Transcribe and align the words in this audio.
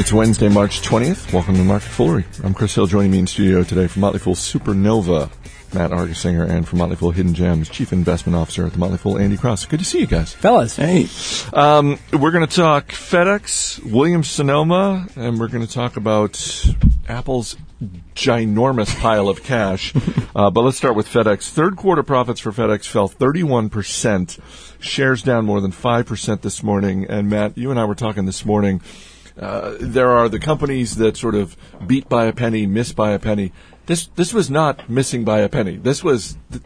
It's 0.00 0.14
Wednesday, 0.14 0.48
March 0.48 0.80
20th. 0.80 1.30
Welcome 1.30 1.56
to 1.56 1.62
Market 1.62 1.90
Foolery. 1.90 2.24
I'm 2.42 2.54
Chris 2.54 2.74
Hill, 2.74 2.86
joining 2.86 3.10
me 3.10 3.18
in 3.18 3.26
studio 3.26 3.62
today 3.62 3.86
from 3.86 4.00
Motley 4.00 4.18
Fool 4.18 4.34
Supernova, 4.34 5.30
Matt 5.74 5.90
Argersinger, 5.90 6.48
and 6.48 6.66
from 6.66 6.78
Motley 6.78 6.96
Fool 6.96 7.10
Hidden 7.10 7.34
Gems, 7.34 7.68
Chief 7.68 7.92
Investment 7.92 8.34
Officer 8.34 8.64
at 8.64 8.72
the 8.72 8.78
Motley 8.78 8.96
Fool, 8.96 9.18
Andy 9.18 9.36
Cross. 9.36 9.66
Good 9.66 9.80
to 9.80 9.84
see 9.84 10.00
you 10.00 10.06
guys. 10.06 10.32
Fellas. 10.32 10.76
Hey. 10.76 11.06
Um, 11.52 11.98
we're 12.14 12.30
going 12.30 12.46
to 12.46 12.56
talk 12.56 12.88
FedEx, 12.88 13.92
Williams 13.92 14.30
Sonoma, 14.30 15.06
and 15.16 15.38
we're 15.38 15.48
going 15.48 15.66
to 15.66 15.72
talk 15.72 15.98
about 15.98 16.64
Apple's 17.06 17.58
ginormous 18.14 18.98
pile 19.00 19.28
of 19.28 19.42
cash. 19.42 19.94
uh, 20.34 20.48
but 20.48 20.62
let's 20.62 20.78
start 20.78 20.94
with 20.96 21.08
FedEx. 21.08 21.50
Third 21.50 21.76
quarter 21.76 22.02
profits 22.02 22.40
for 22.40 22.52
FedEx 22.52 22.86
fell 22.86 23.10
31%. 23.10 24.40
Shares 24.80 25.22
down 25.22 25.44
more 25.44 25.60
than 25.60 25.72
5% 25.72 26.40
this 26.40 26.62
morning. 26.62 27.04
And 27.06 27.28
Matt, 27.28 27.58
you 27.58 27.70
and 27.70 27.78
I 27.78 27.84
were 27.84 27.94
talking 27.94 28.24
this 28.24 28.46
morning. 28.46 28.80
Uh, 29.38 29.76
there 29.80 30.10
are 30.10 30.28
the 30.28 30.38
companies 30.38 30.96
that 30.96 31.16
sort 31.16 31.34
of 31.34 31.56
beat 31.86 32.08
by 32.08 32.26
a 32.26 32.32
penny, 32.32 32.66
miss 32.66 32.92
by 32.92 33.12
a 33.12 33.18
penny. 33.18 33.52
This 33.86 34.06
this 34.16 34.32
was 34.32 34.50
not 34.50 34.88
missing 34.88 35.24
by 35.24 35.40
a 35.40 35.48
penny. 35.48 35.76
This 35.76 36.04
was 36.04 36.36
th- 36.50 36.62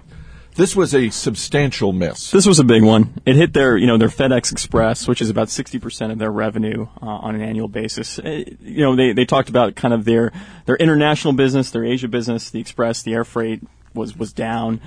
this 0.56 0.76
was 0.76 0.94
a 0.94 1.10
substantial 1.10 1.92
miss. 1.92 2.30
This 2.30 2.46
was 2.46 2.60
a 2.60 2.64
big 2.64 2.84
one. 2.84 3.14
It 3.26 3.34
hit 3.34 3.52
their, 3.54 3.76
you 3.76 3.88
know, 3.88 3.98
their 3.98 4.08
FedEx 4.08 4.52
Express, 4.52 5.08
which 5.08 5.20
is 5.20 5.28
about 5.28 5.48
60% 5.48 6.12
of 6.12 6.18
their 6.18 6.30
revenue 6.30 6.86
uh, 7.02 7.06
on 7.06 7.34
an 7.34 7.42
annual 7.42 7.66
basis. 7.66 8.20
Uh, 8.20 8.44
you 8.60 8.82
know, 8.82 8.94
they, 8.94 9.12
they 9.12 9.24
talked 9.24 9.48
about 9.48 9.74
kind 9.74 9.92
of 9.92 10.04
their, 10.04 10.32
their 10.66 10.76
international 10.76 11.32
business, 11.32 11.72
their 11.72 11.84
Asia 11.84 12.06
business, 12.06 12.50
the 12.50 12.60
Express, 12.60 13.02
the 13.02 13.14
air 13.14 13.24
freight 13.24 13.62
was, 13.94 14.16
was 14.16 14.32
down. 14.32 14.80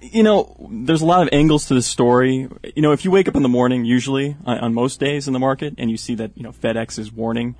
You 0.00 0.22
know, 0.22 0.56
there's 0.70 1.02
a 1.02 1.06
lot 1.06 1.22
of 1.22 1.28
angles 1.32 1.66
to 1.66 1.74
this 1.74 1.86
story. 1.86 2.48
You 2.74 2.82
know, 2.82 2.92
if 2.92 3.04
you 3.04 3.10
wake 3.10 3.28
up 3.28 3.36
in 3.36 3.42
the 3.42 3.48
morning, 3.48 3.84
usually 3.84 4.36
on, 4.46 4.58
on 4.58 4.74
most 4.74 4.98
days 4.98 5.26
in 5.26 5.32
the 5.32 5.38
market, 5.38 5.74
and 5.76 5.90
you 5.90 5.96
see 5.96 6.14
that, 6.14 6.30
you 6.36 6.42
know, 6.42 6.52
FedEx 6.52 6.98
is 6.98 7.12
warning, 7.12 7.54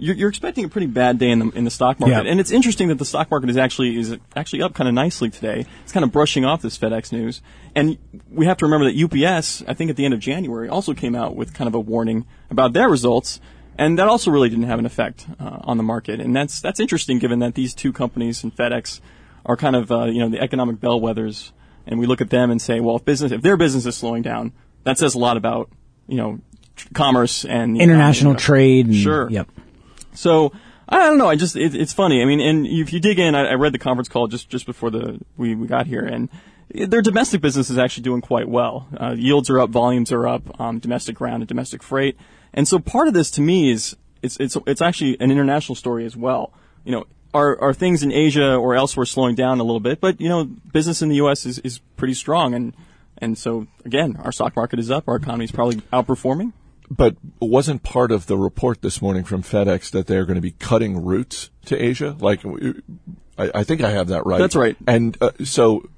you're, 0.00 0.16
you're, 0.16 0.28
expecting 0.28 0.64
a 0.64 0.68
pretty 0.68 0.86
bad 0.86 1.18
day 1.18 1.30
in 1.30 1.38
the 1.38 1.50
in 1.50 1.64
the 1.64 1.70
stock 1.70 2.00
market, 2.00 2.24
yeah. 2.24 2.30
and 2.30 2.40
it's 2.40 2.50
interesting 2.50 2.88
that 2.88 2.98
the 2.98 3.04
stock 3.04 3.30
market 3.30 3.50
is 3.50 3.56
actually 3.56 3.98
is 3.98 4.16
actually 4.34 4.62
up 4.62 4.74
kind 4.74 4.88
of 4.88 4.94
nicely 4.94 5.28
today. 5.28 5.66
It's 5.82 5.92
kind 5.92 6.04
of 6.04 6.10
brushing 6.10 6.44
off 6.44 6.62
this 6.62 6.78
FedEx 6.78 7.12
news, 7.12 7.42
and 7.74 7.98
we 8.30 8.46
have 8.46 8.56
to 8.58 8.64
remember 8.64 8.90
that 8.90 8.96
UPS, 8.96 9.62
I 9.68 9.74
think 9.74 9.90
at 9.90 9.96
the 9.96 10.06
end 10.06 10.14
of 10.14 10.20
January, 10.20 10.68
also 10.68 10.94
came 10.94 11.14
out 11.14 11.36
with 11.36 11.52
kind 11.52 11.68
of 11.68 11.74
a 11.74 11.80
warning 11.80 12.24
about 12.50 12.72
their 12.72 12.88
results, 12.88 13.40
and 13.76 13.98
that 13.98 14.08
also 14.08 14.30
really 14.30 14.48
didn't 14.48 14.64
have 14.64 14.78
an 14.78 14.86
effect 14.86 15.26
uh, 15.38 15.58
on 15.62 15.76
the 15.76 15.82
market, 15.82 16.18
and 16.18 16.34
that's 16.34 16.60
that's 16.60 16.80
interesting 16.80 17.18
given 17.18 17.38
that 17.40 17.54
these 17.54 17.74
two 17.74 17.92
companies 17.92 18.42
and 18.42 18.56
FedEx 18.56 19.00
are 19.44 19.56
kind 19.56 19.76
of 19.76 19.92
uh, 19.92 20.04
you 20.04 20.20
know 20.20 20.30
the 20.30 20.40
economic 20.40 20.76
bellwethers, 20.76 21.52
and 21.90 21.98
we 21.98 22.06
look 22.06 22.20
at 22.20 22.30
them 22.30 22.50
and 22.50 22.62
say, 22.62 22.80
well, 22.80 22.96
if 22.96 23.04
business 23.04 23.32
if 23.32 23.42
their 23.42 23.56
business 23.56 23.84
is 23.84 23.96
slowing 23.96 24.22
down, 24.22 24.52
that 24.84 24.96
says 24.96 25.14
a 25.14 25.18
lot 25.18 25.36
about 25.36 25.70
you 26.06 26.16
know 26.16 26.40
commerce 26.94 27.44
and 27.44 27.80
international 27.80 28.34
trade. 28.34 28.86
And, 28.86 28.94
sure. 28.94 29.28
Yep. 29.30 29.48
So 30.14 30.52
I 30.88 30.98
don't 30.98 31.18
know. 31.18 31.28
I 31.28 31.36
just 31.36 31.56
it, 31.56 31.74
it's 31.74 31.92
funny. 31.92 32.22
I 32.22 32.24
mean, 32.24 32.40
and 32.40 32.66
if 32.66 32.92
you 32.92 33.00
dig 33.00 33.18
in, 33.18 33.34
I, 33.34 33.50
I, 33.50 33.54
read 33.54 33.72
the 33.72 33.78
conference 33.78 34.08
call 34.08 34.26
just 34.26 34.48
just 34.48 34.66
before 34.66 34.90
the 34.90 35.20
we, 35.36 35.54
we 35.54 35.66
got 35.66 35.86
here, 35.86 36.04
and 36.04 36.28
their 36.68 37.02
domestic 37.02 37.40
business 37.40 37.70
is 37.70 37.78
actually 37.78 38.04
doing 38.04 38.20
quite 38.20 38.48
well. 38.48 38.88
Uh, 38.96 39.14
yields 39.16 39.50
are 39.50 39.60
up, 39.60 39.70
volumes 39.70 40.12
are 40.12 40.26
up, 40.26 40.60
um, 40.60 40.78
domestic 40.78 41.16
ground 41.16 41.42
and 41.42 41.48
domestic 41.48 41.82
freight, 41.82 42.16
and 42.52 42.66
so 42.66 42.78
part 42.78 43.08
of 43.08 43.14
this 43.14 43.30
to 43.32 43.40
me 43.40 43.70
is 43.70 43.96
it's 44.22 44.36
it's 44.38 44.56
it's 44.66 44.82
actually 44.82 45.16
an 45.20 45.30
international 45.30 45.76
story 45.76 46.04
as 46.04 46.16
well. 46.16 46.52
You 46.84 46.92
know. 46.92 47.06
Are, 47.32 47.60
are 47.60 47.72
things 47.72 48.02
in 48.02 48.10
Asia 48.10 48.56
or 48.56 48.74
elsewhere 48.74 49.06
slowing 49.06 49.36
down 49.36 49.60
a 49.60 49.62
little 49.62 49.80
bit? 49.80 50.00
But 50.00 50.20
you 50.20 50.28
know, 50.28 50.44
business 50.44 51.00
in 51.02 51.08
the 51.08 51.16
U.S. 51.16 51.46
is, 51.46 51.58
is 51.60 51.78
pretty 51.96 52.14
strong, 52.14 52.54
and 52.54 52.74
and 53.18 53.38
so 53.38 53.66
again, 53.84 54.16
our 54.24 54.32
stock 54.32 54.56
market 54.56 54.78
is 54.78 54.90
up. 54.90 55.08
Our 55.08 55.16
economy 55.16 55.44
is 55.44 55.52
probably 55.52 55.76
outperforming 55.92 56.52
but 56.90 57.16
wasn't 57.40 57.82
part 57.84 58.10
of 58.10 58.26
the 58.26 58.36
report 58.36 58.82
this 58.82 59.00
morning 59.00 59.22
from 59.22 59.42
FedEx 59.42 59.90
that 59.92 60.08
they're 60.08 60.24
going 60.24 60.34
to 60.34 60.40
be 60.40 60.50
cutting 60.50 61.04
routes 61.04 61.50
to 61.66 61.80
Asia? 61.80 62.16
Like, 62.18 62.44
I, 63.38 63.50
I 63.54 63.64
think 63.64 63.80
I 63.82 63.90
have 63.90 64.08
that 64.08 64.26
right. 64.26 64.38
That's 64.38 64.56
right. 64.56 64.76
And 64.88 65.16
uh, 65.20 65.30
so, 65.44 65.88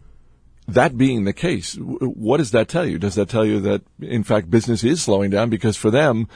that 0.69 0.97
being 0.99 1.25
the 1.25 1.33
case, 1.33 1.77
what 1.77 2.37
does 2.37 2.51
that 2.51 2.69
tell 2.69 2.87
you? 2.87 2.99
Does 2.99 3.15
that 3.15 3.29
tell 3.29 3.45
you 3.45 3.59
that, 3.61 3.83
in 4.01 4.23
fact, 4.23 4.51
business 4.51 4.85
is 4.85 5.03
slowing 5.03 5.31
down 5.31 5.49
because 5.49 5.77
for 5.77 5.91
them, 5.91 6.29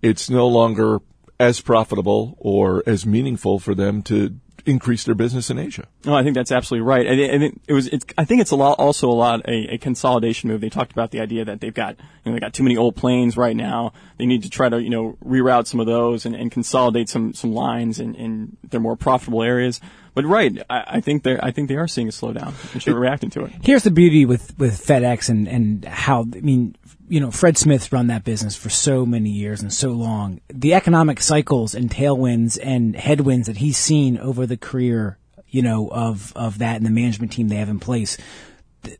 it's 0.00 0.30
no 0.30 0.46
longer 0.46 1.00
as 1.40 1.60
profitable 1.60 2.36
or 2.38 2.84
as 2.86 3.04
meaningful 3.04 3.58
for 3.58 3.74
them 3.74 4.00
to 4.02 4.38
increase 4.66 5.04
their 5.04 5.14
business 5.14 5.50
in 5.50 5.58
Asia. 5.58 5.86
No, 6.04 6.14
I 6.14 6.22
think 6.22 6.34
that's 6.34 6.52
absolutely 6.52 6.86
right. 6.86 7.06
And 7.06 7.20
it, 7.20 7.42
it, 7.42 7.60
it 7.68 7.72
was, 7.72 7.86
it's, 7.88 8.06
I 8.16 8.24
think 8.24 8.40
it's 8.40 8.50
a 8.50 8.56
lot, 8.56 8.78
also 8.78 9.10
a 9.10 9.12
lot 9.12 9.40
a, 9.46 9.74
a, 9.74 9.78
consolidation 9.78 10.48
move. 10.48 10.60
They 10.60 10.70
talked 10.70 10.92
about 10.92 11.10
the 11.10 11.20
idea 11.20 11.44
that 11.44 11.60
they've 11.60 11.74
got, 11.74 11.96
you 11.98 12.30
know, 12.30 12.32
they 12.32 12.40
got 12.40 12.54
too 12.54 12.62
many 12.62 12.76
old 12.76 12.96
planes 12.96 13.36
right 13.36 13.56
now. 13.56 13.92
They 14.18 14.26
need 14.26 14.42
to 14.44 14.50
try 14.50 14.68
to, 14.68 14.82
you 14.82 14.90
know, 14.90 15.16
reroute 15.24 15.66
some 15.66 15.80
of 15.80 15.86
those 15.86 16.24
and, 16.24 16.34
and 16.34 16.50
consolidate 16.50 17.08
some, 17.08 17.34
some 17.34 17.52
lines 17.52 18.00
in, 18.00 18.14
in 18.14 18.56
their 18.70 18.80
more 18.80 18.96
profitable 18.96 19.42
areas. 19.42 19.80
But 20.14 20.24
right, 20.24 20.56
I, 20.70 20.84
I 20.86 21.00
think 21.00 21.24
they 21.24 21.38
I 21.40 21.50
think 21.50 21.68
they 21.68 21.76
are 21.76 21.88
seeing 21.88 22.08
a 22.08 22.12
slowdown 22.12 22.54
and 22.72 22.82
should 22.82 22.94
reacting 22.94 23.30
to 23.30 23.44
it. 23.44 23.52
Here's 23.62 23.82
the 23.82 23.90
beauty 23.90 24.24
with, 24.24 24.56
with 24.58 24.80
FedEx 24.80 25.28
and, 25.28 25.48
and 25.48 25.84
how, 25.84 26.22
I 26.22 26.40
mean, 26.40 26.76
you 27.08 27.20
know, 27.20 27.30
Fred 27.30 27.58
Smith's 27.58 27.92
run 27.92 28.06
that 28.06 28.24
business 28.24 28.56
for 28.56 28.70
so 28.70 29.04
many 29.04 29.30
years 29.30 29.60
and 29.60 29.72
so 29.72 29.90
long. 29.90 30.40
The 30.48 30.74
economic 30.74 31.20
cycles 31.20 31.74
and 31.74 31.90
tailwinds 31.90 32.58
and 32.62 32.96
headwinds 32.96 33.46
that 33.46 33.58
he's 33.58 33.76
seen 33.76 34.18
over 34.18 34.46
the 34.46 34.56
career, 34.56 35.18
you 35.48 35.62
know, 35.62 35.88
of, 35.88 36.32
of 36.34 36.58
that 36.58 36.76
and 36.76 36.86
the 36.86 36.90
management 36.90 37.32
team 37.32 37.48
they 37.48 37.56
have 37.56 37.68
in 37.68 37.80
place. 37.80 38.16
The, 38.82 38.96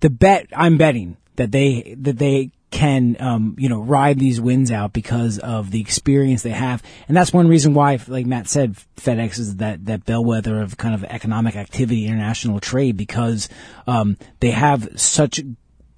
the 0.00 0.10
bet, 0.10 0.48
I'm 0.54 0.78
betting 0.78 1.16
that 1.36 1.52
they, 1.52 1.94
that 1.98 2.18
they 2.18 2.50
can, 2.70 3.16
um, 3.20 3.56
you 3.58 3.68
know, 3.68 3.80
ride 3.80 4.18
these 4.18 4.40
wins 4.40 4.70
out 4.70 4.92
because 4.92 5.38
of 5.38 5.70
the 5.70 5.80
experience 5.80 6.42
they 6.42 6.50
have. 6.50 6.82
And 7.06 7.16
that's 7.16 7.32
one 7.32 7.48
reason 7.48 7.72
why, 7.72 7.98
like 8.08 8.26
Matt 8.26 8.48
said, 8.48 8.76
FedEx 8.96 9.38
is 9.38 9.56
that, 9.56 9.86
that 9.86 10.04
bellwether 10.04 10.60
of 10.60 10.76
kind 10.76 10.94
of 10.94 11.04
economic 11.04 11.56
activity, 11.56 12.06
international 12.06 12.60
trade, 12.60 12.96
because, 12.96 13.48
um, 13.86 14.18
they 14.40 14.50
have 14.50 15.00
such 15.00 15.40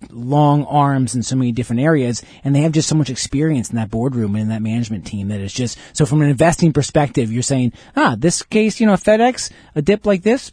long 0.09 0.65
arms 0.65 1.15
in 1.15 1.23
so 1.23 1.37
many 1.37 1.53
different 1.53 1.81
areas 1.81 2.23
and 2.43 2.55
they 2.55 2.63
have 2.63 2.73
just 2.73 2.89
so 2.89 2.95
much 2.95 3.11
experience 3.11 3.71
in 3.71 3.77
that 3.77 3.91
boardroom 3.91 4.35
and 4.35 4.43
in 4.43 4.49
that 4.49 4.63
management 4.63 5.07
team 5.07 5.29
that 5.29 5.41
it's 5.41 5.53
just, 5.53 5.79
so 5.93 6.07
from 6.07 6.23
an 6.23 6.31
investing 6.31 6.73
perspective, 6.73 7.31
you're 7.31 7.43
saying, 7.43 7.73
ah, 7.97 8.17
this 8.19 8.43
case, 8.43 8.81
you 8.81 8.87
know, 8.87 8.95
FedEx, 8.95 9.51
a 9.75 9.83
dip 9.83 10.07
like 10.07 10.23
this, 10.23 10.53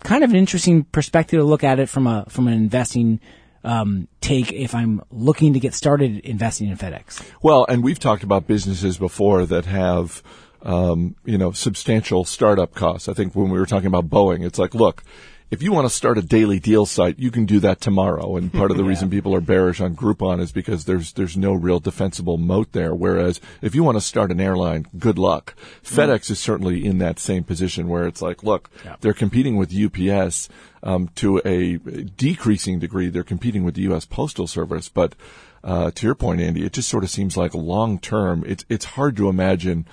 kind 0.00 0.24
of 0.24 0.30
an 0.30 0.36
interesting 0.36 0.84
perspective 0.84 1.38
to 1.38 1.44
look 1.44 1.64
at 1.64 1.78
it 1.78 1.88
from 1.88 2.06
a, 2.06 2.24
from 2.28 2.48
an 2.48 2.54
investing 2.54 3.20
um, 3.64 4.06
take 4.20 4.52
if 4.52 4.74
I'm 4.74 5.02
looking 5.10 5.52
to 5.54 5.60
get 5.60 5.74
started 5.74 6.20
investing 6.20 6.68
in 6.68 6.76
FedEx. 6.76 7.22
Well, 7.42 7.66
and 7.68 7.82
we've 7.82 7.98
talked 7.98 8.22
about 8.22 8.46
businesses 8.46 8.96
before 8.96 9.44
that 9.46 9.64
have, 9.66 10.22
um, 10.62 11.16
you 11.24 11.36
know, 11.36 11.50
substantial 11.50 12.24
startup 12.24 12.74
costs. 12.74 13.08
I 13.08 13.12
think 13.12 13.34
when 13.34 13.50
we 13.50 13.58
were 13.58 13.66
talking 13.66 13.88
about 13.88 14.08
Boeing, 14.08 14.46
it's 14.46 14.58
like, 14.58 14.74
look, 14.74 15.02
if 15.50 15.62
you 15.62 15.72
want 15.72 15.86
to 15.86 15.94
start 15.94 16.18
a 16.18 16.22
daily 16.22 16.58
deal 16.58 16.86
site, 16.86 17.18
you 17.18 17.30
can 17.30 17.46
do 17.46 17.60
that 17.60 17.80
tomorrow. 17.80 18.36
And 18.36 18.52
part 18.52 18.70
of 18.70 18.76
the 18.76 18.82
yeah. 18.84 18.88
reason 18.88 19.10
people 19.10 19.34
are 19.34 19.40
bearish 19.40 19.80
on 19.80 19.94
Groupon 19.94 20.40
is 20.40 20.50
because 20.50 20.84
there's 20.84 21.12
there's 21.12 21.36
no 21.36 21.52
real 21.52 21.78
defensible 21.78 22.36
moat 22.36 22.72
there. 22.72 22.94
Whereas 22.94 23.40
if 23.62 23.74
you 23.74 23.84
want 23.84 23.96
to 23.96 24.00
start 24.00 24.32
an 24.32 24.40
airline, 24.40 24.86
good 24.98 25.18
luck. 25.18 25.54
Mm. 25.84 25.96
FedEx 25.96 26.30
is 26.30 26.40
certainly 26.40 26.84
in 26.84 26.98
that 26.98 27.20
same 27.20 27.44
position 27.44 27.88
where 27.88 28.06
it's 28.06 28.22
like, 28.22 28.42
look, 28.42 28.70
yeah. 28.84 28.96
they're 29.00 29.14
competing 29.14 29.56
with 29.56 29.74
UPS 29.74 30.48
um, 30.82 31.08
to 31.16 31.40
a 31.44 31.76
decreasing 31.76 32.78
degree. 32.80 33.08
They're 33.08 33.22
competing 33.22 33.62
with 33.62 33.74
the 33.74 33.82
U.S. 33.82 34.04
Postal 34.04 34.48
Service, 34.48 34.88
but 34.88 35.14
uh, 35.62 35.90
to 35.92 36.06
your 36.06 36.14
point, 36.14 36.40
Andy, 36.40 36.64
it 36.64 36.72
just 36.72 36.88
sort 36.88 37.04
of 37.04 37.10
seems 37.10 37.36
like 37.36 37.54
long 37.54 37.98
term. 37.98 38.44
It's 38.46 38.64
it's 38.68 38.84
hard 38.84 39.16
to 39.16 39.28
imagine 39.28 39.86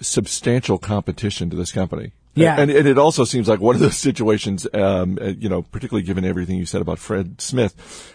substantial 0.00 0.78
competition 0.78 1.50
to 1.50 1.56
this 1.56 1.72
company. 1.72 2.12
Yeah. 2.34 2.60
And, 2.60 2.70
and 2.70 2.86
it 2.86 2.98
also 2.98 3.24
seems 3.24 3.48
like 3.48 3.60
one 3.60 3.74
of 3.74 3.80
those 3.80 3.96
situations, 3.96 4.66
um, 4.72 5.18
uh, 5.20 5.26
you 5.26 5.48
know, 5.48 5.62
particularly 5.62 6.06
given 6.06 6.24
everything 6.24 6.56
you 6.56 6.66
said 6.66 6.80
about 6.80 6.98
Fred 6.98 7.40
Smith, 7.40 8.14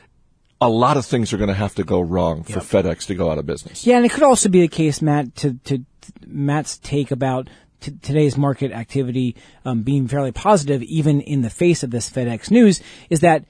a 0.62 0.70
lot 0.70 0.96
of 0.96 1.06
things 1.06 1.34
are 1.34 1.38
going 1.38 1.50
to 1.50 1.54
have 1.54 1.76
to 1.76 1.84
go 1.84 2.00
wrong 2.00 2.44
for 2.44 2.54
yep. 2.54 2.64
FedEx 2.64 3.06
to 3.08 3.16
go 3.16 3.30
out 3.30 3.38
of 3.38 3.46
business. 3.46 3.86
Yeah, 3.86 3.98
and 3.98 4.06
it 4.06 4.12
could 4.12 4.24
also 4.24 4.48
be 4.48 4.62
the 4.62 4.70
case, 4.70 5.02
Matt, 5.02 5.36
to, 5.38 5.56
to 5.66 5.84
Matt's 6.26 6.78
take 6.78 7.12
about 7.12 7.50
t- 7.82 7.98
today's 8.02 8.38
market 8.38 8.72
activity 8.72 9.36
um, 9.66 9.82
being 9.84 10.08
fairly 10.08 10.32
positive, 10.32 10.82
even 10.84 11.20
in 11.20 11.42
the 11.42 11.50
face 11.50 11.84
of 11.84 11.92
this 11.92 12.10
FedEx 12.10 12.50
news, 12.50 12.82
is 13.10 13.20
that 13.20 13.46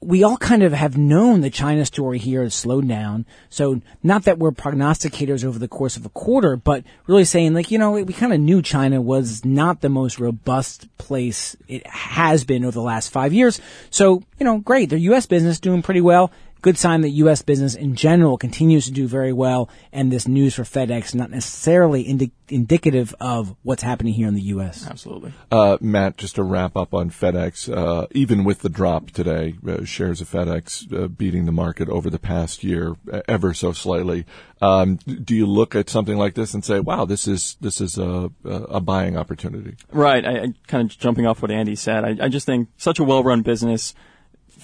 we 0.00 0.22
all 0.22 0.36
kind 0.36 0.62
of 0.62 0.72
have 0.72 0.96
known 0.96 1.40
the 1.40 1.50
China 1.50 1.84
story 1.86 2.18
here 2.18 2.42
has 2.42 2.54
slowed 2.54 2.86
down. 2.86 3.24
So 3.48 3.80
not 4.02 4.24
that 4.24 4.38
we're 4.38 4.52
prognosticators 4.52 5.44
over 5.44 5.58
the 5.58 5.68
course 5.68 5.96
of 5.96 6.04
a 6.04 6.10
quarter, 6.10 6.56
but 6.56 6.84
really 7.06 7.24
saying 7.24 7.54
like, 7.54 7.70
you 7.70 7.78
know, 7.78 7.92
we 7.92 8.12
kind 8.12 8.32
of 8.32 8.40
knew 8.40 8.62
China 8.62 9.00
was 9.00 9.44
not 9.44 9.80
the 9.80 9.88
most 9.88 10.20
robust 10.20 10.86
place 10.98 11.56
it 11.66 11.86
has 11.86 12.44
been 12.44 12.64
over 12.64 12.72
the 12.72 12.82
last 12.82 13.08
five 13.08 13.32
years. 13.32 13.60
So, 13.90 14.22
you 14.38 14.44
know, 14.44 14.58
great. 14.58 14.90
Their 14.90 14.98
U.S. 14.98 15.26
business 15.26 15.58
doing 15.58 15.82
pretty 15.82 16.02
well. 16.02 16.30
Good 16.62 16.78
sign 16.78 17.02
that 17.02 17.10
U.S. 17.10 17.42
business 17.42 17.74
in 17.74 17.94
general 17.94 18.36
continues 18.38 18.86
to 18.86 18.92
do 18.92 19.06
very 19.06 19.32
well, 19.32 19.68
and 19.92 20.10
this 20.10 20.26
news 20.26 20.54
for 20.54 20.62
FedEx 20.62 21.14
not 21.14 21.30
necessarily 21.30 22.02
indi- 22.02 22.32
indicative 22.48 23.14
of 23.20 23.54
what's 23.62 23.82
happening 23.82 24.14
here 24.14 24.28
in 24.28 24.34
the 24.34 24.42
U.S. 24.42 24.86
Absolutely. 24.86 25.32
Uh, 25.50 25.78
Matt, 25.80 26.16
just 26.16 26.36
to 26.36 26.42
wrap 26.42 26.76
up 26.76 26.94
on 26.94 27.10
FedEx, 27.10 27.74
uh, 27.74 28.06
even 28.12 28.44
with 28.44 28.60
the 28.60 28.68
drop 28.68 29.10
today, 29.10 29.54
uh, 29.66 29.84
shares 29.84 30.20
of 30.20 30.30
FedEx 30.30 30.92
uh, 30.92 31.08
beating 31.08 31.46
the 31.46 31.52
market 31.52 31.88
over 31.88 32.10
the 32.10 32.18
past 32.18 32.64
year 32.64 32.96
uh, 33.12 33.22
ever 33.28 33.54
so 33.54 33.72
slightly. 33.72 34.26
Um, 34.60 34.96
do 34.96 35.34
you 35.34 35.46
look 35.46 35.74
at 35.74 35.90
something 35.90 36.16
like 36.16 36.34
this 36.34 36.54
and 36.54 36.64
say, 36.64 36.80
"Wow, 36.80 37.04
this 37.04 37.28
is 37.28 37.56
this 37.60 37.80
is 37.80 37.98
a, 37.98 38.30
a 38.44 38.80
buying 38.80 39.16
opportunity"? 39.16 39.76
Right. 39.92 40.24
I, 40.24 40.38
I 40.38 40.46
kind 40.66 40.90
of 40.90 40.98
jumping 40.98 41.26
off 41.26 41.42
what 41.42 41.50
Andy 41.50 41.76
said. 41.76 42.04
I, 42.04 42.24
I 42.24 42.28
just 42.28 42.46
think 42.46 42.68
such 42.76 42.98
a 42.98 43.04
well-run 43.04 43.42
business. 43.42 43.94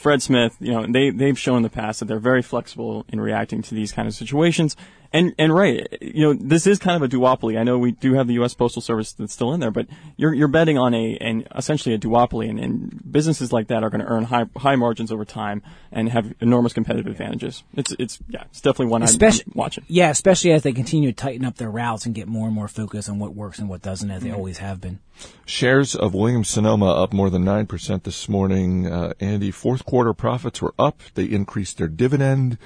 Fred 0.03 0.21
Smith, 0.21 0.57
you 0.59 0.73
know, 0.73 0.85
they 0.85 1.11
they've 1.11 1.39
shown 1.39 1.59
in 1.59 1.63
the 1.63 1.71
past 1.71 2.01
that 2.01 2.07
they're 2.07 2.19
very 2.19 2.43
flexible 2.43 3.07
in 3.11 3.21
reacting 3.21 3.63
to 3.63 3.73
these 3.73 3.93
kind 3.93 4.09
of 4.09 4.15
situations. 4.15 4.77
And 5.15 5.35
and 5.39 5.55
right, 5.55 5.87
you 6.01 6.23
know, 6.23 6.33
this 6.33 6.67
is 6.67 6.79
kind 6.79 6.97
of 6.97 7.03
a 7.03 7.15
duopoly. 7.15 7.59
I 7.59 7.65
know 7.65 7.77
we 7.79 7.93
do 7.93 8.15
have 8.15 8.27
the 8.27 8.35
U.S. 8.35 8.55
Postal 8.55 8.81
Service 8.81 9.13
that's 9.13 9.33
still 9.35 9.53
in 9.53 9.61
there, 9.61 9.71
but 9.71 9.87
you're 10.17 10.33
you're 10.33 10.49
betting 10.49 10.79
on 10.79 10.95
a 10.95 11.19
and 11.21 11.47
essentially 11.55 11.95
a 11.95 11.99
duopoly, 11.99 12.49
and, 12.49 12.59
and 12.59 13.13
businesses 13.13 13.53
like 13.53 13.67
that 13.69 13.83
are 13.85 13.91
going 13.91 14.01
to 14.01 14.07
earn 14.07 14.25
high 14.25 14.47
high 14.57 14.77
margins 14.77 15.13
over 15.13 15.27
time 15.27 15.63
and 15.91 16.09
have 16.09 16.33
enormous 16.41 16.73
competitive 16.73 17.13
advantages. 17.13 17.63
It's 17.75 17.93
it's 17.99 18.21
yeah, 18.31 18.45
it's 18.45 18.63
definitely 18.63 18.87
one 18.87 19.03
Especially- 19.03 19.45
I'm, 19.49 19.53
I'm 19.55 19.59
watching. 19.59 19.85
Yeah, 19.87 20.09
especially 20.09 20.53
as 20.53 20.63
they 20.63 20.73
continue 20.73 21.13
to 21.13 21.17
tighten 21.17 21.45
up 21.45 21.57
their 21.57 21.71
routes 21.71 22.07
and 22.07 22.15
get 22.15 22.27
more 22.27 22.47
and 22.47 22.55
more 22.55 22.69
focused 22.69 23.11
on 23.11 23.19
what 23.19 23.35
works 23.35 23.59
and 23.59 23.69
what 23.69 23.83
doesn't, 23.83 24.11
as 24.11 24.23
they 24.23 24.29
Mm-hmm. 24.29 24.37
always 24.39 24.59
have 24.59 24.81
been. 24.81 24.99
Shares 25.45 25.95
of 25.95 26.15
Williams 26.15 26.49
Sonoma 26.49 26.87
up 26.91 27.13
more 27.13 27.29
than 27.29 27.45
9% 27.45 28.03
this 28.05 28.29
morning. 28.31 28.87
Uh, 28.87 29.13
Andy, 29.21 29.51
fourth 29.51 29.85
quarter 29.85 30.15
profits 30.15 30.63
were 30.63 30.73
up. 30.79 31.01
They 31.15 31.25
increased 31.25 31.77
their 31.77 31.87
dividend. 31.89 32.57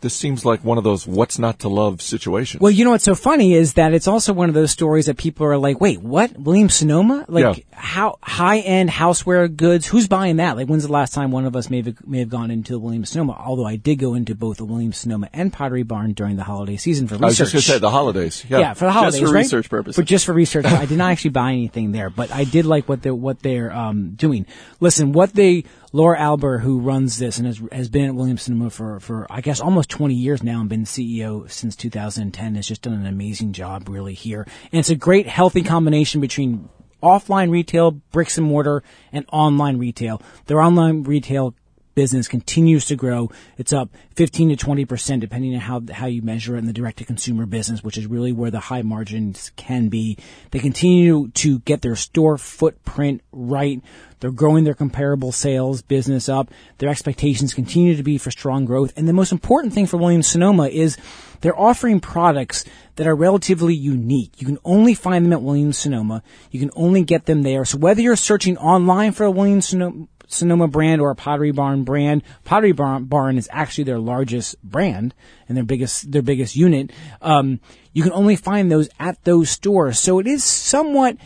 This 0.00 0.14
seems 0.14 0.44
like 0.44 0.62
one 0.62 0.78
of 0.78 0.84
those 0.84 1.08
what's 1.08 1.40
not 1.40 1.58
to 1.60 1.68
love 1.68 2.00
situations. 2.00 2.60
Well, 2.60 2.70
you 2.70 2.84
know 2.84 2.92
what's 2.92 3.02
so 3.02 3.16
funny 3.16 3.54
is 3.54 3.74
that 3.74 3.92
it's 3.92 4.06
also 4.06 4.32
one 4.32 4.48
of 4.48 4.54
those 4.54 4.70
stories 4.70 5.06
that 5.06 5.16
people 5.16 5.44
are 5.46 5.58
like, 5.58 5.80
wait, 5.80 6.00
what? 6.00 6.38
Williams 6.38 6.76
Sonoma? 6.76 7.24
Like, 7.26 7.56
Yeah. 7.56 7.62
how 7.72 8.18
high 8.22 8.60
end 8.60 8.90
houseware 8.90 9.54
goods? 9.54 9.88
Who's 9.88 10.06
buying 10.06 10.36
that? 10.36 10.56
Like, 10.56 10.68
when's 10.68 10.84
the 10.86 10.92
last 10.92 11.14
time 11.14 11.32
one 11.32 11.46
of 11.46 11.56
us 11.56 11.68
may 11.68 11.82
have, 11.82 12.06
may 12.06 12.20
have 12.20 12.28
gone 12.28 12.52
into 12.52 12.74
the 12.74 12.78
Williams 12.78 13.10
Sonoma? 13.10 13.32
Although 13.44 13.66
I 13.66 13.74
did 13.74 13.96
go 13.96 14.14
into 14.14 14.36
both 14.36 14.58
the 14.58 14.64
Williams 14.64 14.98
Sonoma 14.98 15.30
and 15.32 15.52
Pottery 15.52 15.82
Barn 15.82 16.12
during 16.12 16.36
the 16.36 16.44
holiday 16.44 16.76
season 16.76 17.08
for 17.08 17.14
research. 17.16 17.24
I 17.24 17.26
was 17.26 17.38
just 17.38 17.52
going 17.52 17.62
to 17.62 17.68
say 17.68 17.78
the 17.80 17.90
holidays. 17.90 18.44
Yeah. 18.48 18.58
Yeah, 18.60 18.74
for 18.74 18.84
the 18.84 18.92
holidays, 18.92 19.18
Just 19.18 19.30
for 19.30 19.34
right? 19.34 19.40
research 19.40 19.68
purposes. 19.68 19.96
But 19.96 20.06
just 20.06 20.26
for 20.26 20.32
research, 20.32 20.64
I 20.66 20.86
did 20.86 20.98
not 20.98 21.10
actually 21.10 21.30
buy 21.30 21.50
anything 21.50 21.90
there, 21.90 22.08
but 22.08 22.30
I 22.30 22.44
did 22.44 22.66
like 22.66 22.88
what 22.88 23.02
they're 23.02 23.12
what 23.14 23.40
they're 23.40 23.72
um, 23.72 24.10
doing. 24.10 24.46
Listen, 24.78 25.10
what 25.10 25.32
they 25.32 25.64
Laura 25.92 26.18
Alber, 26.18 26.60
who 26.60 26.80
runs 26.80 27.18
this 27.18 27.38
and 27.38 27.46
has 27.46 27.60
has 27.72 27.88
been 27.88 28.06
at 28.06 28.14
Williams 28.14 28.42
Sonoma 28.42 28.70
for 28.70 29.00
for 29.00 29.26
I 29.30 29.40
guess 29.40 29.60
almost 29.60 29.88
20 29.90 30.14
years 30.14 30.42
now 30.42 30.60
and 30.60 30.68
been 30.68 30.84
CEO 30.84 31.50
since 31.50 31.76
2010, 31.76 32.54
has 32.54 32.66
just 32.66 32.82
done 32.82 32.94
an 32.94 33.06
amazing 33.06 33.52
job 33.52 33.88
really 33.88 34.14
here, 34.14 34.46
and 34.72 34.78
it's 34.78 34.90
a 34.90 34.96
great 34.96 35.26
healthy 35.26 35.62
combination 35.62 36.20
between 36.20 36.68
offline 37.02 37.50
retail, 37.50 37.92
bricks 37.92 38.38
and 38.38 38.46
mortar, 38.46 38.82
and 39.12 39.24
online 39.32 39.78
retail. 39.78 40.20
Their 40.46 40.60
online 40.60 41.04
retail 41.04 41.54
business 41.98 42.28
continues 42.28 42.84
to 42.84 42.94
grow. 42.94 43.28
It's 43.56 43.72
up 43.72 43.90
15 44.14 44.50
to 44.50 44.56
20 44.56 44.84
percent, 44.84 45.20
depending 45.20 45.52
on 45.56 45.60
how 45.60 45.82
how 45.92 46.06
you 46.06 46.22
measure 46.22 46.54
it 46.54 46.60
in 46.60 46.66
the 46.66 46.72
direct 46.72 46.98
to 46.98 47.04
consumer 47.04 47.44
business, 47.44 47.82
which 47.82 47.98
is 47.98 48.06
really 48.06 48.30
where 48.30 48.52
the 48.52 48.60
high 48.60 48.82
margins 48.82 49.50
can 49.56 49.88
be. 49.88 50.16
They 50.52 50.60
continue 50.60 51.26
to 51.26 51.58
get 51.58 51.82
their 51.82 51.96
store 51.96 52.38
footprint 52.38 53.22
right. 53.32 53.82
They're 54.20 54.30
growing 54.30 54.62
their 54.62 54.74
comparable 54.74 55.32
sales 55.32 55.82
business 55.82 56.28
up. 56.28 56.52
Their 56.78 56.88
expectations 56.88 57.52
continue 57.52 57.96
to 57.96 58.04
be 58.04 58.16
for 58.16 58.30
strong 58.30 58.64
growth. 58.64 58.92
And 58.96 59.08
the 59.08 59.12
most 59.12 59.32
important 59.32 59.72
thing 59.72 59.86
for 59.86 59.96
Williams 59.96 60.28
Sonoma 60.28 60.68
is 60.68 60.96
they're 61.40 61.58
offering 61.58 61.98
products 61.98 62.64
that 62.94 63.08
are 63.08 63.16
relatively 63.16 63.74
unique. 63.74 64.40
You 64.40 64.46
can 64.46 64.58
only 64.64 64.94
find 64.94 65.24
them 65.24 65.32
at 65.32 65.42
Williams 65.42 65.78
Sonoma. 65.78 66.22
You 66.52 66.60
can 66.60 66.70
only 66.76 67.02
get 67.02 67.26
them 67.26 67.42
there. 67.42 67.64
So 67.64 67.76
whether 67.76 68.00
you're 68.00 68.14
searching 68.14 68.56
online 68.56 69.10
for 69.10 69.24
a 69.24 69.30
Williams 69.32 69.68
Sonoma, 69.68 70.06
Sonoma 70.28 70.68
brand 70.68 71.00
or 71.00 71.10
a 71.10 71.16
Pottery 71.16 71.50
Barn 71.50 71.82
brand. 71.82 72.22
Pottery 72.44 72.72
Barn, 72.72 73.38
is 73.38 73.48
actually 73.50 73.84
their 73.84 73.98
largest 73.98 74.62
brand 74.62 75.14
and 75.48 75.56
their 75.56 75.64
biggest 75.64 76.12
their 76.12 76.22
biggest 76.22 76.54
unit. 76.54 76.92
Um, 77.20 77.60
you 77.92 78.02
can 78.02 78.12
only 78.12 78.36
find 78.36 78.70
those 78.70 78.88
at 79.00 79.24
those 79.24 79.50
stores, 79.50 79.98
so 79.98 80.18
it 80.18 80.26
is 80.26 80.44
somewhat 80.44 81.16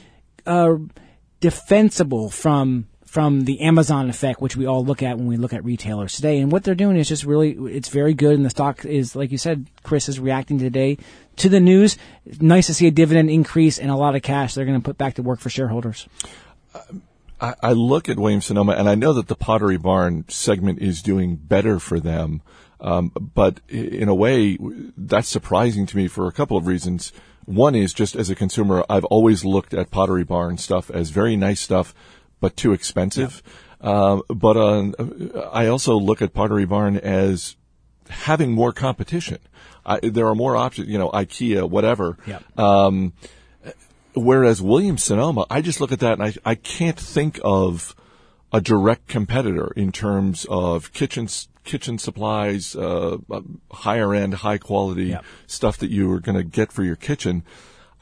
uh, 0.47 0.77
defensible 1.41 2.31
from 2.31 2.87
from 3.13 3.43
the 3.43 3.61
Amazon 3.61 4.09
effect, 4.09 4.41
which 4.41 4.57
we 4.57 4.65
all 4.65 4.83
look 4.83 5.03
at 5.03 5.19
when 5.19 5.27
we 5.27 5.37
look 5.37 5.53
at 5.53 5.63
retailers 5.67 6.15
today. 6.15 6.39
And 6.39 6.51
what 6.51 6.65
they're 6.65 6.75
doing 6.75 6.97
is 6.97 7.07
just 7.07 7.25
really, 7.25 7.51
it's 7.51 7.91
very 7.91 8.15
good. 8.15 8.37
And 8.37 8.43
the 8.43 8.49
stock 8.49 8.87
is, 8.87 9.15
like 9.15 9.31
you 9.31 9.37
said, 9.37 9.67
Chris 9.83 10.09
is 10.09 10.19
reacting 10.19 10.59
today 10.59 10.97
to 11.37 11.51
the 11.51 11.61
news. 11.61 11.99
Nice 12.41 12.69
to 12.69 12.75
see 12.75 12.87
a 12.87 12.91
dividend 12.91 13.29
increase 13.29 13.79
and 13.79 13.91
a 13.91 13.97
lot 13.97 14.17
of 14.17 14.23
cash 14.23 14.55
they're 14.55 14.65
going 14.65 14.81
to 14.81 14.85
put 14.85 14.97
back 14.97 15.17
to 15.17 15.23
work 15.23 15.41
for 15.41 15.51
shareholders. 15.51 16.09
I, 17.43 17.55
I 17.61 17.73
look 17.73 18.09
at 18.09 18.19
Williams 18.19 18.47
Sonoma 18.47 18.73
and 18.73 18.89
I 18.89 18.95
know 18.95 19.13
that 19.15 19.27
the 19.27 19.35
Pottery 19.35 19.77
Barn 19.77 20.25
segment 20.29 20.81
is 20.81 21.03
doing 21.03 21.37
better 21.37 21.81
for 21.81 21.99
them. 21.99 22.41
Um, 22.81 23.13
but 23.35 23.61
in 23.69 24.09
a 24.09 24.15
way, 24.15 24.57
that's 24.97 25.29
surprising 25.29 25.87
to 25.87 25.97
me 25.97 26.09
for 26.09 26.27
a 26.27 26.33
couple 26.33 26.57
of 26.57 26.67
reasons. 26.67 27.13
One 27.45 27.75
is 27.75 27.93
just 27.93 28.15
as 28.15 28.31
a 28.31 28.35
consumer, 28.35 28.85
I've 28.89 29.05
always 29.07 29.45
looked 29.45 29.75
at 29.75 29.91
Pottery 29.91 30.25
Barn 30.25 30.57
stuff 30.57 30.91
as 30.91 31.11
very 31.11 31.37
nice 31.37 31.61
stuff, 31.61 31.95
but 32.41 32.57
too 32.57 32.73
expensive. 32.73 33.43
Um, 33.81 34.23
but 34.29 34.57
uh, 34.57 35.51
I 35.53 35.67
also 35.67 35.97
look 35.97 36.23
at 36.23 36.33
Pottery 36.33 36.65
Barn 36.65 36.97
as 36.97 37.57
having 38.09 38.53
more 38.53 38.73
competition. 38.73 39.39
I, 39.85 39.99
there 39.99 40.29
are 40.29 40.37
more 40.37 40.57
options, 40.57 40.89
you 40.89 40.99
know, 40.99 41.11
IKEA, 41.11 41.69
whatever. 41.69 42.17
Yep. 42.27 42.59
Um, 42.59 43.13
whereas 44.15 44.61
Williams 44.63 45.05
Sonoma, 45.05 45.47
I 45.51 45.61
just 45.61 45.81
look 45.81 45.93
at 45.93 46.01
that 46.01 46.15
and 46.19 46.23
I, 46.23 46.35
I 46.45 46.55
can't 46.55 46.99
think 46.99 47.41
of 47.45 47.95
a 48.53 48.61
direct 48.61 49.09
competitor 49.09 49.73
in 49.77 49.93
terms 49.93 50.47
of 50.49 50.93
kitchen 50.93 51.29
kitchen 51.65 51.97
supplies, 51.97 52.75
uh, 52.75 53.19
higher 53.71 54.13
end, 54.13 54.35
high 54.35 54.59
quality 54.59 55.07
Yep. 55.07 55.25
stuff 55.47 55.77
that 55.79 55.91
you 55.91 56.11
are 56.13 56.19
going 56.21 56.37
to 56.37 56.43
get 56.43 56.73
for 56.73 56.83
your 56.83 56.97
kitchen. 56.97 57.45